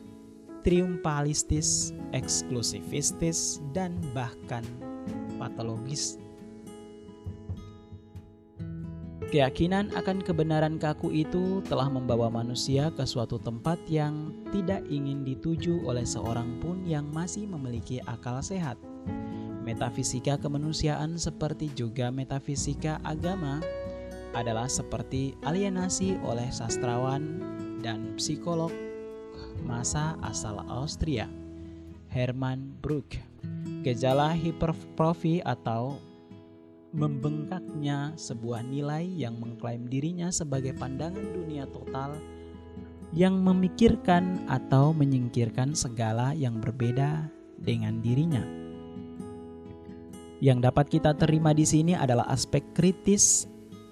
triumfalistis, 0.63 1.91
eksklusivistis, 2.15 3.59
dan 3.75 3.93
bahkan 4.15 4.63
patologis 5.37 6.20
Keyakinan 9.31 9.95
akan 9.95 10.19
kebenaran 10.27 10.75
kaku 10.75 11.07
itu 11.15 11.63
telah 11.63 11.87
membawa 11.87 12.27
manusia 12.27 12.91
ke 12.91 13.07
suatu 13.07 13.39
tempat 13.39 13.79
yang 13.87 14.35
tidak 14.51 14.83
ingin 14.91 15.23
dituju 15.23 15.87
oleh 15.87 16.03
seorang 16.03 16.59
pun 16.59 16.83
yang 16.83 17.07
masih 17.15 17.47
memiliki 17.47 18.03
akal 18.11 18.43
sehat. 18.43 18.75
Metafisika 19.63 20.35
kemanusiaan 20.35 21.15
seperti 21.15 21.71
juga 21.71 22.11
metafisika 22.11 22.99
agama 23.07 23.63
adalah 24.35 24.67
seperti 24.67 25.39
alienasi 25.47 26.19
oleh 26.27 26.51
sastrawan 26.51 27.39
dan 27.79 28.19
psikolog 28.19 28.75
masa 29.63 30.19
asal 30.27 30.59
Austria, 30.67 31.31
Hermann 32.11 32.75
Brook. 32.83 33.15
Gejala 33.87 34.35
hipertrofi 34.35 35.39
atau 35.39 36.10
membengkaknya 36.91 38.11
sebuah 38.19 38.67
nilai 38.67 39.07
yang 39.07 39.39
mengklaim 39.39 39.87
dirinya 39.87 40.27
sebagai 40.27 40.75
pandangan 40.75 41.23
dunia 41.31 41.63
total 41.71 42.19
yang 43.11 43.39
memikirkan 43.39 44.43
atau 44.47 44.95
menyingkirkan 44.95 45.75
segala 45.75 46.35
yang 46.35 46.59
berbeda 46.59 47.27
dengan 47.59 47.99
dirinya. 47.99 48.43
Yang 50.41 50.59
dapat 50.71 50.85
kita 50.89 51.11
terima 51.15 51.53
di 51.53 51.67
sini 51.67 51.93
adalah 51.93 52.25
aspek 52.31 52.63
kritis 52.73 53.45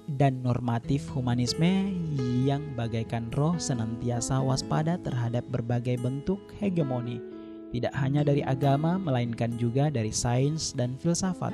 dan 0.10 0.42
normatif 0.42 1.06
humanisme 1.14 1.94
yang 2.42 2.64
bagaikan 2.74 3.30
roh 3.38 3.54
senantiasa 3.62 4.42
waspada 4.42 4.98
terhadap 5.06 5.46
berbagai 5.54 6.02
bentuk 6.02 6.42
hegemoni, 6.58 7.22
tidak 7.70 7.94
hanya 7.94 8.26
dari 8.26 8.42
agama 8.42 8.98
melainkan 8.98 9.54
juga 9.62 9.94
dari 9.94 10.10
sains 10.10 10.74
dan 10.74 10.98
filsafat 10.98 11.54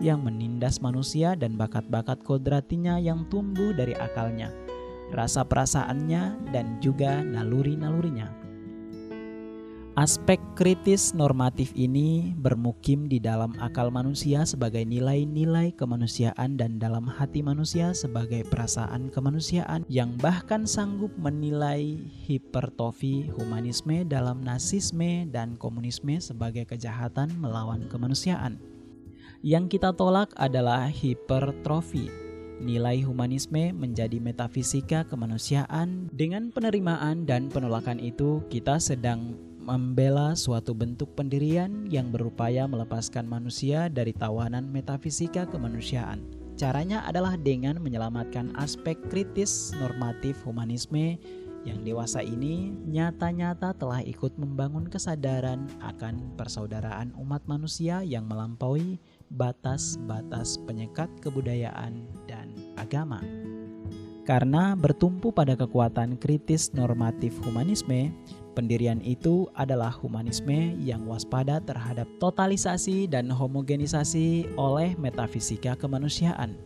yang 0.00 0.24
menindas 0.24 0.80
manusia 0.80 1.36
dan 1.36 1.54
bakat-bakat 1.54 2.24
kodratinya 2.24 2.96
yang 2.96 3.28
tumbuh 3.28 3.76
dari 3.76 3.92
akalnya, 3.94 4.48
rasa 5.12 5.44
perasaannya, 5.44 6.50
dan 6.50 6.80
juga 6.80 7.20
naluri-nalurinya. 7.20 8.40
Aspek 10.00 10.40
kritis 10.56 11.12
normatif 11.12 11.76
ini 11.76 12.32
bermukim 12.38 13.04
di 13.04 13.20
dalam 13.20 13.52
akal 13.60 13.92
manusia 13.92 14.48
sebagai 14.48 14.80
nilai-nilai 14.86 15.76
kemanusiaan 15.76 16.56
dan 16.56 16.80
dalam 16.80 17.04
hati 17.04 17.44
manusia 17.44 17.92
sebagai 17.92 18.48
perasaan 18.48 19.12
kemanusiaan 19.12 19.84
yang 19.92 20.16
bahkan 20.16 20.64
sanggup 20.64 21.12
menilai 21.20 22.00
hipertrofi 22.24 23.28
humanisme 23.34 24.06
dalam 24.08 24.40
nasisme 24.40 25.28
dan 25.28 25.60
komunisme 25.60 26.16
sebagai 26.22 26.64
kejahatan 26.64 27.36
melawan 27.36 27.84
kemanusiaan. 27.92 28.79
Yang 29.40 29.80
kita 29.80 29.96
tolak 29.96 30.36
adalah 30.36 30.92
hipertrofi 30.92 32.12
nilai 32.60 33.00
humanisme 33.00 33.72
menjadi 33.72 34.20
metafisika 34.20 35.08
kemanusiaan. 35.08 36.12
Dengan 36.12 36.52
penerimaan 36.52 37.24
dan 37.24 37.48
penolakan 37.48 37.96
itu, 37.96 38.44
kita 38.52 38.76
sedang 38.76 39.32
membela 39.64 40.36
suatu 40.36 40.76
bentuk 40.76 41.16
pendirian 41.16 41.88
yang 41.88 42.12
berupaya 42.12 42.68
melepaskan 42.68 43.24
manusia 43.24 43.88
dari 43.88 44.12
tawanan 44.12 44.68
metafisika 44.68 45.48
kemanusiaan. 45.48 46.20
Caranya 46.60 47.00
adalah 47.08 47.40
dengan 47.40 47.80
menyelamatkan 47.80 48.52
aspek 48.60 49.00
kritis 49.08 49.72
normatif 49.80 50.36
humanisme 50.44 51.16
yang 51.64 51.80
dewasa 51.84 52.24
ini 52.24 52.72
nyata-nyata 52.88 53.76
telah 53.76 54.00
ikut 54.04 54.36
membangun 54.40 54.88
kesadaran 54.88 55.68
akan 55.84 56.36
persaudaraan 56.36 57.12
umat 57.20 57.44
manusia 57.44 58.00
yang 58.00 58.24
melampaui 58.28 59.00
batas-batas 59.30 60.58
penyekat 60.66 61.08
kebudayaan 61.22 62.04
dan 62.26 62.50
agama. 62.76 63.22
Karena 64.28 64.78
bertumpu 64.78 65.32
pada 65.34 65.58
kekuatan 65.58 66.20
kritis 66.20 66.70
normatif 66.76 67.34
humanisme, 67.42 68.14
Pendirian 68.50 68.98
itu 69.06 69.46
adalah 69.54 69.94
humanisme 69.94 70.74
yang 70.82 71.06
waspada 71.06 71.62
terhadap 71.62 72.10
totalisasi 72.18 73.06
dan 73.06 73.30
homogenisasi 73.30 74.52
oleh 74.58 74.98
metafisika 74.98 75.78
kemanusiaan. 75.78 76.58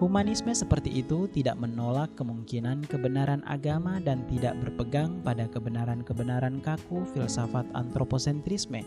Humanisme 0.00 0.52
seperti 0.52 1.04
itu 1.04 1.28
tidak 1.30 1.56
menolak 1.60 2.12
kemungkinan 2.16 2.84
kebenaran 2.88 3.44
agama 3.48 4.00
dan 4.00 4.24
tidak 4.28 4.56
berpegang 4.60 5.20
pada 5.24 5.48
kebenaran-kebenaran 5.48 6.60
kaku 6.64 7.04
filsafat 7.12 7.64
antroposentrisme. 7.76 8.84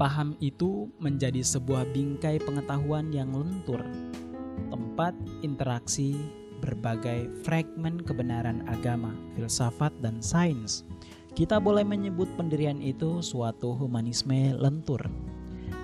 Paham 0.00 0.32
itu 0.40 0.88
menjadi 0.96 1.44
sebuah 1.44 1.84
bingkai 1.92 2.40
pengetahuan 2.40 3.12
yang 3.12 3.36
lentur, 3.36 3.84
tempat 4.72 5.12
interaksi 5.44 6.16
berbagai 6.64 7.28
fragmen 7.44 8.00
kebenaran 8.00 8.64
agama, 8.64 9.12
filsafat, 9.36 9.92
dan 10.00 10.24
sains 10.24 10.88
kita 11.30 11.62
boleh 11.62 11.86
menyebut 11.86 12.26
pendirian 12.34 12.82
itu 12.82 13.22
suatu 13.22 13.72
humanisme 13.78 14.52
lentur. 14.58 15.06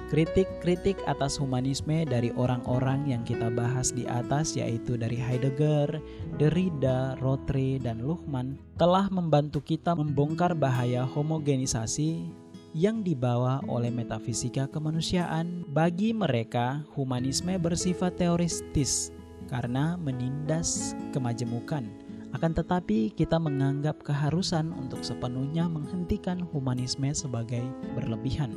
Kritik-kritik 0.07 0.95
atas 1.11 1.35
humanisme 1.35 2.07
dari 2.07 2.31
orang-orang 2.39 3.11
yang 3.11 3.27
kita 3.27 3.51
bahas 3.51 3.91
di 3.91 4.07
atas 4.07 4.55
yaitu 4.55 4.95
dari 4.95 5.19
Heidegger, 5.19 5.99
Derrida, 6.39 7.19
Rotre, 7.19 7.83
dan 7.83 8.07
Luhmann 8.07 8.55
telah 8.79 9.11
membantu 9.11 9.59
kita 9.67 9.99
membongkar 9.99 10.55
bahaya 10.55 11.03
homogenisasi 11.03 12.31
yang 12.77 13.01
dibawa 13.01 13.65
oleh 13.65 13.89
metafisika 13.89 14.69
kemanusiaan. 14.69 15.65
Bagi 15.73 16.13
mereka, 16.13 16.85
humanisme 16.93 17.57
bersifat 17.57 18.21
teoristis 18.21 19.09
karena 19.49 19.97
menindas 19.97 20.93
kemajemukan 21.17 21.89
akan 22.37 22.53
tetapi, 22.53 23.17
kita 23.17 23.41
menganggap 23.41 24.05
keharusan 24.05 24.69
untuk 24.77 25.01
sepenuhnya 25.01 25.73
menghentikan 25.73 26.45
humanisme 26.53 27.09
sebagai 27.17 27.65
berlebihan. 27.97 28.53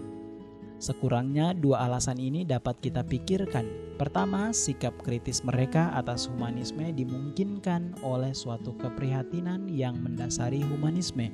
Sekurangnya 0.83 1.55
dua 1.55 1.87
alasan 1.87 2.19
ini 2.19 2.43
dapat 2.43 2.75
kita 2.83 3.07
pikirkan. 3.07 3.95
Pertama, 3.95 4.51
sikap 4.51 4.95
kritis 4.99 5.47
mereka 5.47 5.95
atas 5.95 6.27
humanisme 6.27 6.91
dimungkinkan 6.91 8.03
oleh 8.03 8.35
suatu 8.35 8.75
keprihatinan 8.75 9.71
yang 9.71 9.95
mendasari 9.95 10.59
humanisme, 10.59 11.31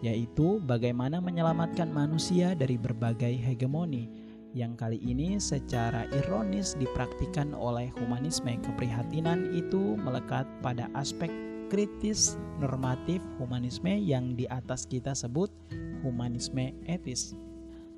yaitu 0.00 0.62
bagaimana 0.62 1.18
menyelamatkan 1.18 1.90
manusia 1.90 2.54
dari 2.54 2.78
berbagai 2.78 3.34
hegemoni 3.34 4.08
yang 4.56 4.74
kali 4.74 4.96
ini 5.04 5.36
secara 5.36 6.08
ironis 6.24 6.72
dipraktikkan 6.80 7.52
oleh 7.52 7.92
humanisme. 8.00 8.56
Keprihatinan 8.64 9.52
itu 9.52 9.94
melekat 10.00 10.48
pada 10.64 10.88
aspek 10.96 11.28
kritis 11.68 12.40
normatif 12.58 13.20
humanisme 13.36 13.92
yang 13.92 14.32
di 14.32 14.48
atas 14.48 14.88
kita 14.88 15.12
sebut 15.12 15.52
humanisme 16.00 16.72
etis. 16.88 17.36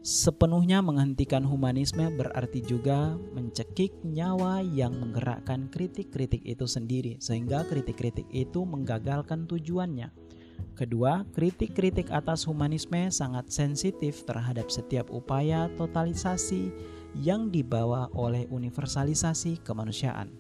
Sepenuhnya 0.01 0.81
menghentikan 0.81 1.45
humanisme 1.45 2.09
berarti 2.17 2.65
juga 2.65 3.21
mencekik 3.37 3.93
nyawa 4.01 4.65
yang 4.65 4.97
menggerakkan 4.97 5.69
kritik-kritik 5.69 6.41
itu 6.41 6.65
sendiri, 6.65 7.21
sehingga 7.21 7.69
kritik-kritik 7.69 8.25
itu 8.33 8.65
menggagalkan 8.65 9.45
tujuannya. 9.45 10.09
Kedua, 10.79 11.29
kritik-kritik 11.35 12.09
atas 12.09 12.49
humanisme 12.49 13.11
sangat 13.13 13.53
sensitif 13.53 14.25
terhadap 14.25 14.71
setiap 14.73 15.11
upaya 15.13 15.69
totalisasi 15.77 16.73
yang 17.19 17.51
dibawa 17.51 18.09
oleh 18.15 18.47
universalisasi 18.49 19.61
kemanusiaan. 19.67 20.33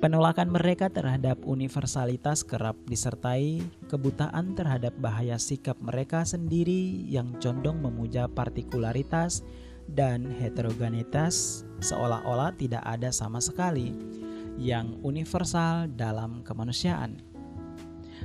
Penolakan 0.00 0.48
mereka 0.48 0.88
terhadap 0.88 1.44
universalitas 1.44 2.40
kerap 2.40 2.72
disertai 2.88 3.60
kebutaan 3.84 4.56
terhadap 4.56 4.96
bahaya 4.96 5.36
sikap 5.36 5.76
mereka 5.76 6.24
sendiri 6.24 7.04
yang 7.04 7.36
condong 7.36 7.84
memuja 7.84 8.24
partikularitas 8.24 9.44
dan 9.92 10.24
heterogenitas 10.40 11.68
seolah-olah 11.84 12.56
tidak 12.56 12.80
ada 12.80 13.12
sama 13.12 13.44
sekali 13.44 13.92
yang 14.56 14.96
universal 15.04 15.84
dalam 15.92 16.40
kemanusiaan. 16.48 17.29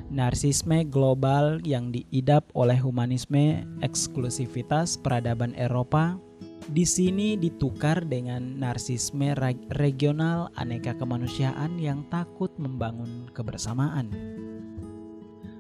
Narsisme 0.05 0.85
global 0.85 1.57
yang 1.65 1.89
diidap 1.89 2.45
oleh 2.53 2.77
humanisme 2.77 3.65
eksklusivitas 3.81 5.01
peradaban 5.01 5.57
Eropa 5.57 6.21
di 6.65 6.85
sini 6.85 7.37
ditukar 7.37 8.05
dengan 8.05 8.57
narsisme 8.57 9.33
regional 9.73 10.49
aneka 10.57 10.97
kemanusiaan 10.97 11.77
yang 11.81 12.05
takut 12.09 12.53
membangun 12.57 13.29
kebersamaan. 13.33 14.09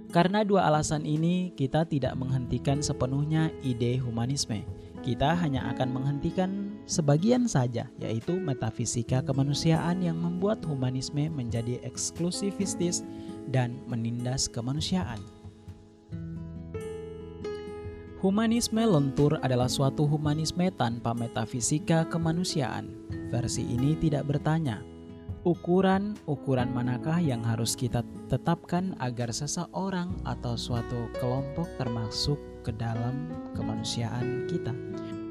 Karena 0.09 0.47
dua 0.47 0.71
alasan 0.71 1.03
ini, 1.03 1.51
kita 1.59 1.83
tidak 1.85 2.15
menghentikan 2.15 2.79
sepenuhnya 2.79 3.51
ide 3.61 3.99
humanisme. 3.99 4.63
Kita 5.05 5.37
hanya 5.37 5.69
akan 5.69 5.93
menghentikan 5.93 6.81
sebagian 6.89 7.45
saja, 7.45 7.85
yaitu 8.01 8.41
metafisika 8.41 9.21
kemanusiaan 9.21 10.01
yang 10.01 10.17
membuat 10.17 10.65
humanisme 10.65 11.29
menjadi 11.29 11.77
eksklusivistis 11.85 13.05
dan 13.53 13.77
menindas 13.85 14.49
kemanusiaan. 14.49 15.21
Humanisme 18.25 18.81
lentur 18.81 19.37
adalah 19.45 19.69
suatu 19.69 20.09
humanisme 20.09 20.73
tanpa 20.73 21.13
metafisika 21.13 22.09
kemanusiaan. 22.09 22.89
Versi 23.29 23.61
ini 23.61 23.93
tidak 24.01 24.25
bertanya, 24.25 24.81
ukuran-ukuran 25.45 26.73
manakah 26.73 27.21
yang 27.21 27.45
harus 27.45 27.77
kita 27.77 28.01
tetapkan 28.25 28.97
agar 28.97 29.29
seseorang 29.29 30.09
atau 30.25 30.57
suatu 30.57 31.13
kelompok 31.21 31.69
termasuk 31.77 32.54
ke 32.65 32.73
dalam 32.73 33.29
kemanusiaan 33.53 34.49
kita, 34.49 34.73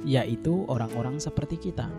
yaitu 0.07 0.63
orang-orang 0.71 1.19
seperti 1.19 1.59
kita. 1.59 1.91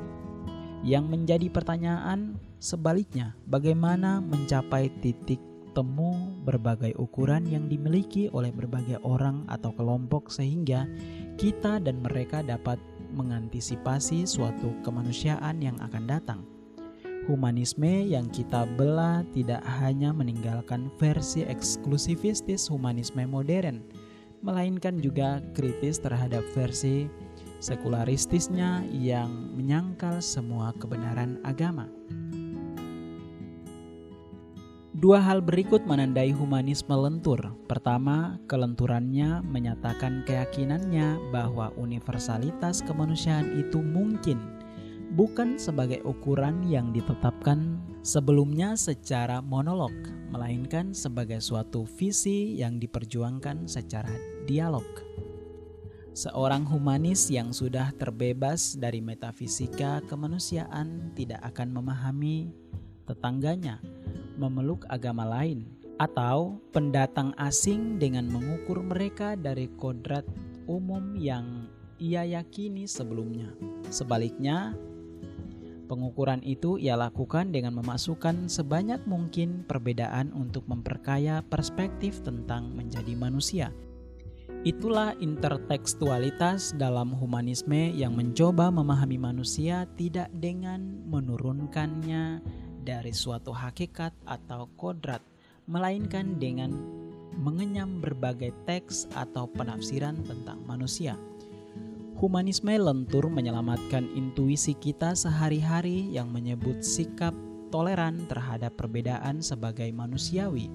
Yang 0.85 1.05
menjadi 1.11 1.47
pertanyaan 1.51 2.39
sebaliknya, 2.63 3.35
bagaimana 3.51 4.23
mencapai 4.23 4.87
titik 5.03 5.43
temu 5.75 6.15
berbagai 6.47 6.95
ukuran 6.95 7.43
yang 7.51 7.67
dimiliki 7.67 8.31
oleh 8.31 8.49
berbagai 8.55 9.03
orang 9.03 9.43
atau 9.51 9.75
kelompok 9.75 10.31
sehingga 10.31 10.87
kita 11.35 11.83
dan 11.83 11.99
mereka 11.99 12.39
dapat 12.39 12.79
mengantisipasi 13.11 14.23
suatu 14.23 14.71
kemanusiaan 14.87 15.59
yang 15.59 15.75
akan 15.83 16.07
datang. 16.07 16.41
Humanisme 17.25 18.05
yang 18.05 18.29
kita 18.29 18.69
belah 18.77 19.25
tidak 19.33 19.65
hanya 19.81 20.13
meninggalkan 20.13 20.93
versi 21.01 21.41
eksklusivistis 21.41 22.69
humanisme 22.69 23.25
modern, 23.25 23.81
melainkan 24.45 25.01
juga 25.01 25.41
kritis 25.57 25.97
terhadap 25.97 26.45
versi 26.53 27.09
sekularistisnya 27.57 28.85
yang 28.93 29.57
menyangkal 29.57 30.21
semua 30.21 30.69
kebenaran 30.77 31.41
agama. 31.41 31.89
Dua 34.95 35.19
hal 35.19 35.43
berikut 35.43 35.83
menandai 35.83 36.31
humanisme 36.31 36.95
lentur. 36.95 37.41
Pertama, 37.67 38.39
kelenturannya 38.47 39.43
menyatakan 39.43 40.23
keyakinannya 40.23 41.19
bahwa 41.35 41.73
universalitas 41.75 42.79
kemanusiaan 42.79 43.59
itu 43.59 43.83
mungkin, 43.83 44.39
bukan 45.19 45.59
sebagai 45.59 45.99
ukuran 46.07 46.63
yang 46.63 46.95
ditetapkan 46.95 47.75
sebelumnya 48.07 48.79
secara 48.79 49.43
monolog, 49.43 49.91
melainkan 50.31 50.95
sebagai 50.95 51.43
suatu 51.43 51.83
visi 51.83 52.55
yang 52.55 52.79
diperjuangkan 52.79 53.67
secara 53.67 54.34
dialog. 54.45 54.85
Seorang 56.15 56.63
humanis 56.63 57.27
yang 57.27 57.51
sudah 57.51 57.91
terbebas 57.99 58.79
dari 58.79 59.03
metafisika 59.03 59.99
kemanusiaan 60.07 61.11
tidak 61.11 61.43
akan 61.43 61.75
memahami 61.75 62.55
tetangganya 63.03 63.83
memeluk 64.39 64.87
agama 64.87 65.27
lain 65.27 65.67
atau 65.99 66.59
pendatang 66.71 67.35
asing 67.35 67.99
dengan 67.99 68.27
mengukur 68.31 68.79
mereka 68.79 69.35
dari 69.35 69.67
kodrat 69.75 70.23
umum 70.71 71.19
yang 71.19 71.67
ia 71.99 72.23
yakini 72.23 72.87
sebelumnya. 72.87 73.51
Sebaliknya, 73.87 74.75
pengukuran 75.87 76.43
itu 76.43 76.75
ia 76.75 76.99
lakukan 76.99 77.55
dengan 77.55 77.79
memasukkan 77.79 78.51
sebanyak 78.51 79.03
mungkin 79.07 79.63
perbedaan 79.63 80.35
untuk 80.35 80.67
memperkaya 80.67 81.45
perspektif 81.47 82.19
tentang 82.25 82.75
menjadi 82.75 83.15
manusia. 83.15 83.71
Itulah 84.65 85.13
intertekstualitas 85.21 86.73
dalam 86.73 87.13
humanisme 87.13 87.93
yang 87.93 88.17
mencoba 88.17 88.73
memahami 88.73 89.13
manusia 89.21 89.85
tidak 89.93 90.33
dengan 90.33 91.05
menurunkannya 91.05 92.41
dari 92.81 93.13
suatu 93.13 93.53
hakikat 93.53 94.09
atau 94.25 94.65
kodrat, 94.73 95.21
melainkan 95.69 96.41
dengan 96.41 96.73
mengenyam 97.37 98.01
berbagai 98.01 98.57
teks 98.65 99.05
atau 99.13 99.45
penafsiran 99.53 100.17
tentang 100.25 100.57
manusia. 100.65 101.13
Humanisme 102.17 102.73
lentur 102.73 103.29
menyelamatkan 103.29 104.09
intuisi 104.17 104.73
kita 104.73 105.13
sehari-hari 105.13 106.09
yang 106.09 106.33
menyebut 106.33 106.81
sikap 106.81 107.37
toleran 107.69 108.25
terhadap 108.25 108.73
perbedaan 108.73 109.45
sebagai 109.45 109.93
manusiawi 109.93 110.73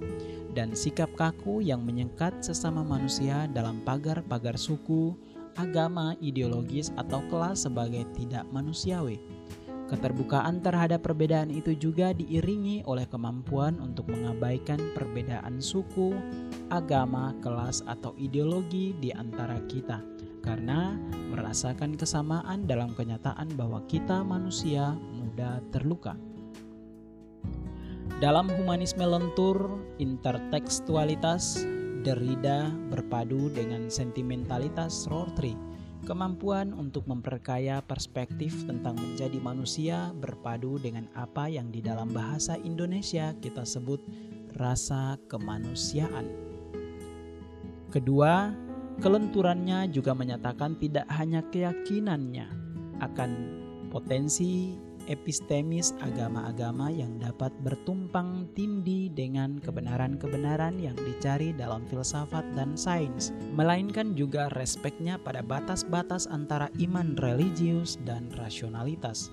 dan 0.53 0.75
sikap 0.75 1.11
kaku 1.15 1.63
yang 1.63 1.83
menyekat 1.87 2.43
sesama 2.43 2.83
manusia 2.83 3.47
dalam 3.51 3.83
pagar-pagar 3.87 4.59
suku, 4.59 5.15
agama, 5.59 6.15
ideologis, 6.19 6.91
atau 6.99 7.23
kelas 7.31 7.67
sebagai 7.67 8.07
tidak 8.15 8.47
manusiawi. 8.51 9.19
Keterbukaan 9.91 10.63
terhadap 10.63 11.03
perbedaan 11.03 11.51
itu 11.51 11.75
juga 11.75 12.15
diiringi 12.15 12.87
oleh 12.87 13.11
kemampuan 13.11 13.75
untuk 13.83 14.07
mengabaikan 14.07 14.79
perbedaan 14.95 15.59
suku, 15.59 16.15
agama, 16.71 17.35
kelas, 17.43 17.83
atau 17.91 18.15
ideologi 18.15 18.95
di 19.03 19.11
antara 19.11 19.59
kita, 19.67 19.99
karena 20.47 20.95
merasakan 21.35 21.99
kesamaan 21.99 22.71
dalam 22.71 22.95
kenyataan 22.95 23.51
bahwa 23.59 23.83
kita 23.91 24.23
manusia 24.23 24.95
mudah 25.11 25.59
terluka. 25.75 26.15
Dalam 28.19 28.51
humanisme 28.51 29.07
lentur, 29.07 29.79
intertekstualitas 30.03 31.63
Derrida 32.01 32.73
berpadu 32.89 33.53
dengan 33.53 33.93
sentimentalitas 33.93 35.07
Rorty, 35.07 35.53
kemampuan 36.09 36.73
untuk 36.73 37.05
memperkaya 37.05 37.85
perspektif 37.85 38.65
tentang 38.65 38.97
menjadi 38.97 39.37
manusia 39.37 40.11
berpadu 40.17 40.81
dengan 40.81 41.05
apa 41.13 41.53
yang 41.53 41.69
di 41.69 41.85
dalam 41.85 42.09
bahasa 42.09 42.57
Indonesia 42.57 43.37
kita 43.39 43.69
sebut 43.69 44.01
rasa 44.57 45.21
kemanusiaan. 45.29 46.25
Kedua, 47.93 48.55
kelenturannya 49.05 49.93
juga 49.93 50.17
menyatakan 50.17 50.81
tidak 50.81 51.05
hanya 51.13 51.45
keyakinannya 51.53 52.49
akan 53.03 53.31
potensi 53.93 54.79
epistemis 55.09 55.97
agama-agama 56.03 56.93
yang 56.93 57.17
dapat 57.17 57.55
bertumpang 57.65 58.49
tindih 58.53 59.09
dengan 59.15 59.63
kebenaran-kebenaran 59.63 60.77
yang 60.77 60.97
dicari 60.99 61.57
dalam 61.57 61.87
filsafat 61.89 62.45
dan 62.53 62.77
sains, 62.77 63.33
melainkan 63.55 64.13
juga 64.13 64.53
respeknya 64.59 65.17
pada 65.23 65.41
batas-batas 65.41 66.29
antara 66.29 66.69
iman 66.83 67.15
religius 67.21 67.97
dan 68.05 68.29
rasionalitas. 68.37 69.31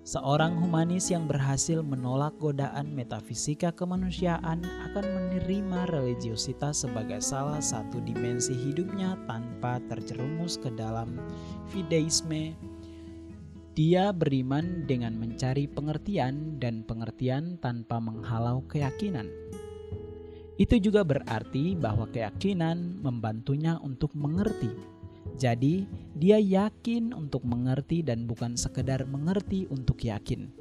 Seorang 0.00 0.56
humanis 0.56 1.12
yang 1.12 1.28
berhasil 1.28 1.84
menolak 1.84 2.32
godaan 2.40 2.96
metafisika 2.96 3.68
kemanusiaan 3.68 4.64
akan 4.90 5.06
menerima 5.06 5.92
religiositas 5.92 6.88
sebagai 6.88 7.20
salah 7.20 7.60
satu 7.60 8.00
dimensi 8.00 8.56
hidupnya 8.56 9.20
tanpa 9.28 9.76
terjerumus 9.92 10.56
ke 10.56 10.72
dalam 10.72 11.20
fideisme 11.68 12.56
dia 13.80 14.12
beriman 14.12 14.84
dengan 14.84 15.16
mencari 15.16 15.64
pengertian 15.64 16.60
dan 16.60 16.84
pengertian 16.84 17.56
tanpa 17.64 17.96
menghalau 17.96 18.60
keyakinan. 18.68 19.24
Itu 20.60 20.76
juga 20.76 21.00
berarti 21.00 21.80
bahwa 21.80 22.04
keyakinan 22.12 23.00
membantunya 23.00 23.80
untuk 23.80 24.12
mengerti. 24.12 24.68
Jadi, 25.40 25.88
dia 26.12 26.36
yakin 26.36 27.16
untuk 27.16 27.40
mengerti 27.48 28.04
dan 28.04 28.28
bukan 28.28 28.52
sekedar 28.52 29.08
mengerti 29.08 29.64
untuk 29.72 29.96
yakin. 30.04 30.52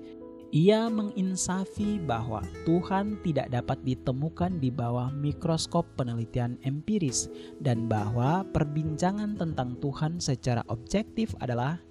Ia 0.56 0.88
menginsafi 0.88 2.00
bahwa 2.00 2.40
Tuhan 2.64 3.20
tidak 3.20 3.52
dapat 3.52 3.84
ditemukan 3.84 4.64
di 4.64 4.72
bawah 4.72 5.12
mikroskop 5.12 5.84
penelitian 6.00 6.56
empiris 6.64 7.28
dan 7.60 7.92
bahwa 7.92 8.48
perbincangan 8.56 9.36
tentang 9.36 9.76
Tuhan 9.84 10.24
secara 10.24 10.64
objektif 10.72 11.36
adalah 11.44 11.84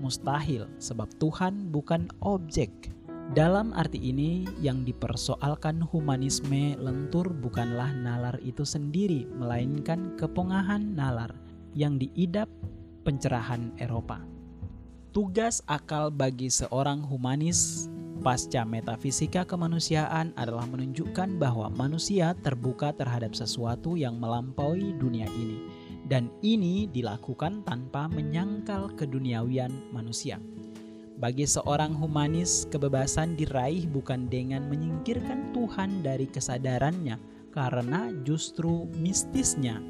mustahil 0.00 0.68
sebab 0.78 1.08
Tuhan 1.16 1.72
bukan 1.72 2.08
objek. 2.22 2.70
Dalam 3.34 3.74
arti 3.74 3.98
ini, 3.98 4.46
yang 4.62 4.86
dipersoalkan 4.86 5.82
humanisme 5.82 6.78
lentur 6.78 7.34
bukanlah 7.34 7.90
nalar 7.90 8.38
itu 8.46 8.62
sendiri, 8.62 9.26
melainkan 9.34 10.14
kepongahan 10.14 10.94
nalar 10.94 11.34
yang 11.74 11.98
diidap 11.98 12.46
pencerahan 13.02 13.74
Eropa. 13.82 14.22
Tugas 15.10 15.58
akal 15.66 16.14
bagi 16.14 16.46
seorang 16.46 17.02
humanis 17.02 17.90
pasca 18.22 18.62
metafisika 18.62 19.42
kemanusiaan 19.42 20.30
adalah 20.38 20.64
menunjukkan 20.70 21.36
bahwa 21.36 21.66
manusia 21.74 22.32
terbuka 22.46 22.94
terhadap 22.94 23.34
sesuatu 23.34 23.98
yang 23.98 24.22
melampaui 24.22 24.94
dunia 24.96 25.26
ini 25.34 25.75
dan 26.06 26.30
ini 26.40 26.86
dilakukan 26.90 27.66
tanpa 27.66 28.06
menyangkal 28.06 28.94
keduniawian 28.94 29.74
manusia. 29.90 30.38
Bagi 31.16 31.48
seorang 31.48 31.96
humanis, 31.96 32.68
kebebasan 32.68 33.34
diraih 33.40 33.88
bukan 33.88 34.28
dengan 34.28 34.68
menyingkirkan 34.68 35.50
Tuhan 35.56 36.04
dari 36.04 36.28
kesadarannya, 36.28 37.16
karena 37.50 38.12
justru 38.22 38.84
mistisnya 39.00 39.80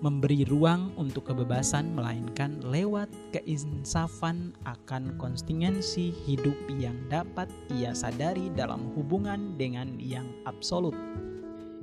memberi 0.00 0.48
ruang 0.48 0.96
untuk 0.96 1.28
kebebasan, 1.28 1.92
melainkan 1.92 2.56
lewat 2.64 3.12
keinsafan 3.36 4.56
akan 4.64 5.14
kontingensi 5.20 6.10
hidup 6.24 6.56
yang 6.80 6.96
dapat 7.12 7.52
ia 7.68 7.92
sadari 7.92 8.48
dalam 8.56 8.90
hubungan 8.96 9.60
dengan 9.60 10.00
yang 10.00 10.26
absolut. 10.48 10.96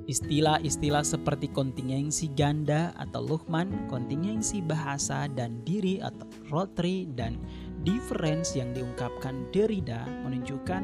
Istilah-istilah 0.08 1.04
seperti 1.04 1.52
kontingensi 1.52 2.32
ganda 2.32 2.96
atau 2.96 3.20
Luhman, 3.28 3.84
kontingensi 3.92 4.64
bahasa 4.64 5.28
dan 5.28 5.60
diri 5.68 6.00
atau 6.00 6.24
Rotary 6.48 7.04
dan 7.12 7.36
difference 7.84 8.56
yang 8.56 8.72
diungkapkan 8.72 9.52
Derrida 9.52 10.08
menunjukkan 10.24 10.80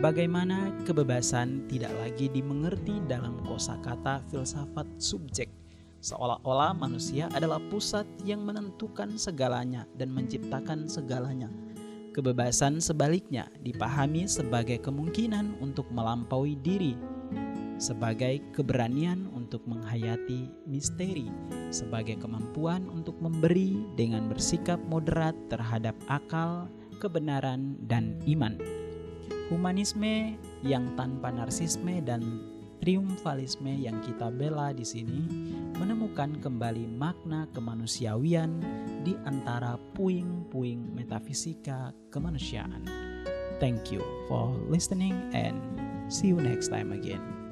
bagaimana 0.00 0.72
kebebasan 0.88 1.68
tidak 1.68 1.92
lagi 2.00 2.32
dimengerti 2.32 3.04
dalam 3.04 3.36
kosakata 3.44 4.24
filsafat 4.32 4.88
subjek. 4.96 5.52
Seolah-olah 6.00 6.72
manusia 6.72 7.28
adalah 7.36 7.60
pusat 7.68 8.08
yang 8.24 8.48
menentukan 8.48 9.20
segalanya 9.20 9.84
dan 10.00 10.08
menciptakan 10.08 10.88
segalanya. 10.88 11.52
Kebebasan 12.16 12.80
sebaliknya 12.80 13.44
dipahami 13.60 14.24
sebagai 14.24 14.80
kemungkinan 14.80 15.60
untuk 15.60 15.84
melampaui 15.92 16.56
diri 16.64 16.96
sebagai 17.76 18.40
keberanian 18.54 19.26
untuk 19.34 19.66
menghayati 19.66 20.50
misteri, 20.66 21.28
sebagai 21.74 22.18
kemampuan 22.22 22.86
untuk 22.90 23.18
memberi 23.18 23.82
dengan 23.98 24.30
bersikap 24.30 24.78
moderat 24.86 25.34
terhadap 25.50 25.94
akal, 26.06 26.70
kebenaran, 27.02 27.78
dan 27.90 28.16
iman. 28.30 28.56
Humanisme 29.52 30.38
yang 30.64 30.88
tanpa 30.96 31.28
narsisme 31.28 32.00
dan 32.00 32.22
triumfalisme 32.80 33.70
yang 33.70 34.00
kita 34.04 34.28
bela 34.28 34.72
di 34.72 34.84
sini 34.84 35.24
menemukan 35.76 36.36
kembali 36.40 36.84
makna 36.96 37.48
kemanusiawian 37.52 38.60
di 39.04 39.16
antara 39.24 39.80
puing-puing 39.96 40.92
metafisika 40.96 41.92
kemanusiaan. 42.12 42.84
Thank 43.60 43.92
you 43.92 44.04
for 44.28 44.52
listening 44.68 45.14
and 45.32 45.56
see 46.12 46.28
you 46.28 46.40
next 46.40 46.68
time 46.68 46.92
again. 46.92 47.43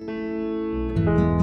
Música 0.00 1.39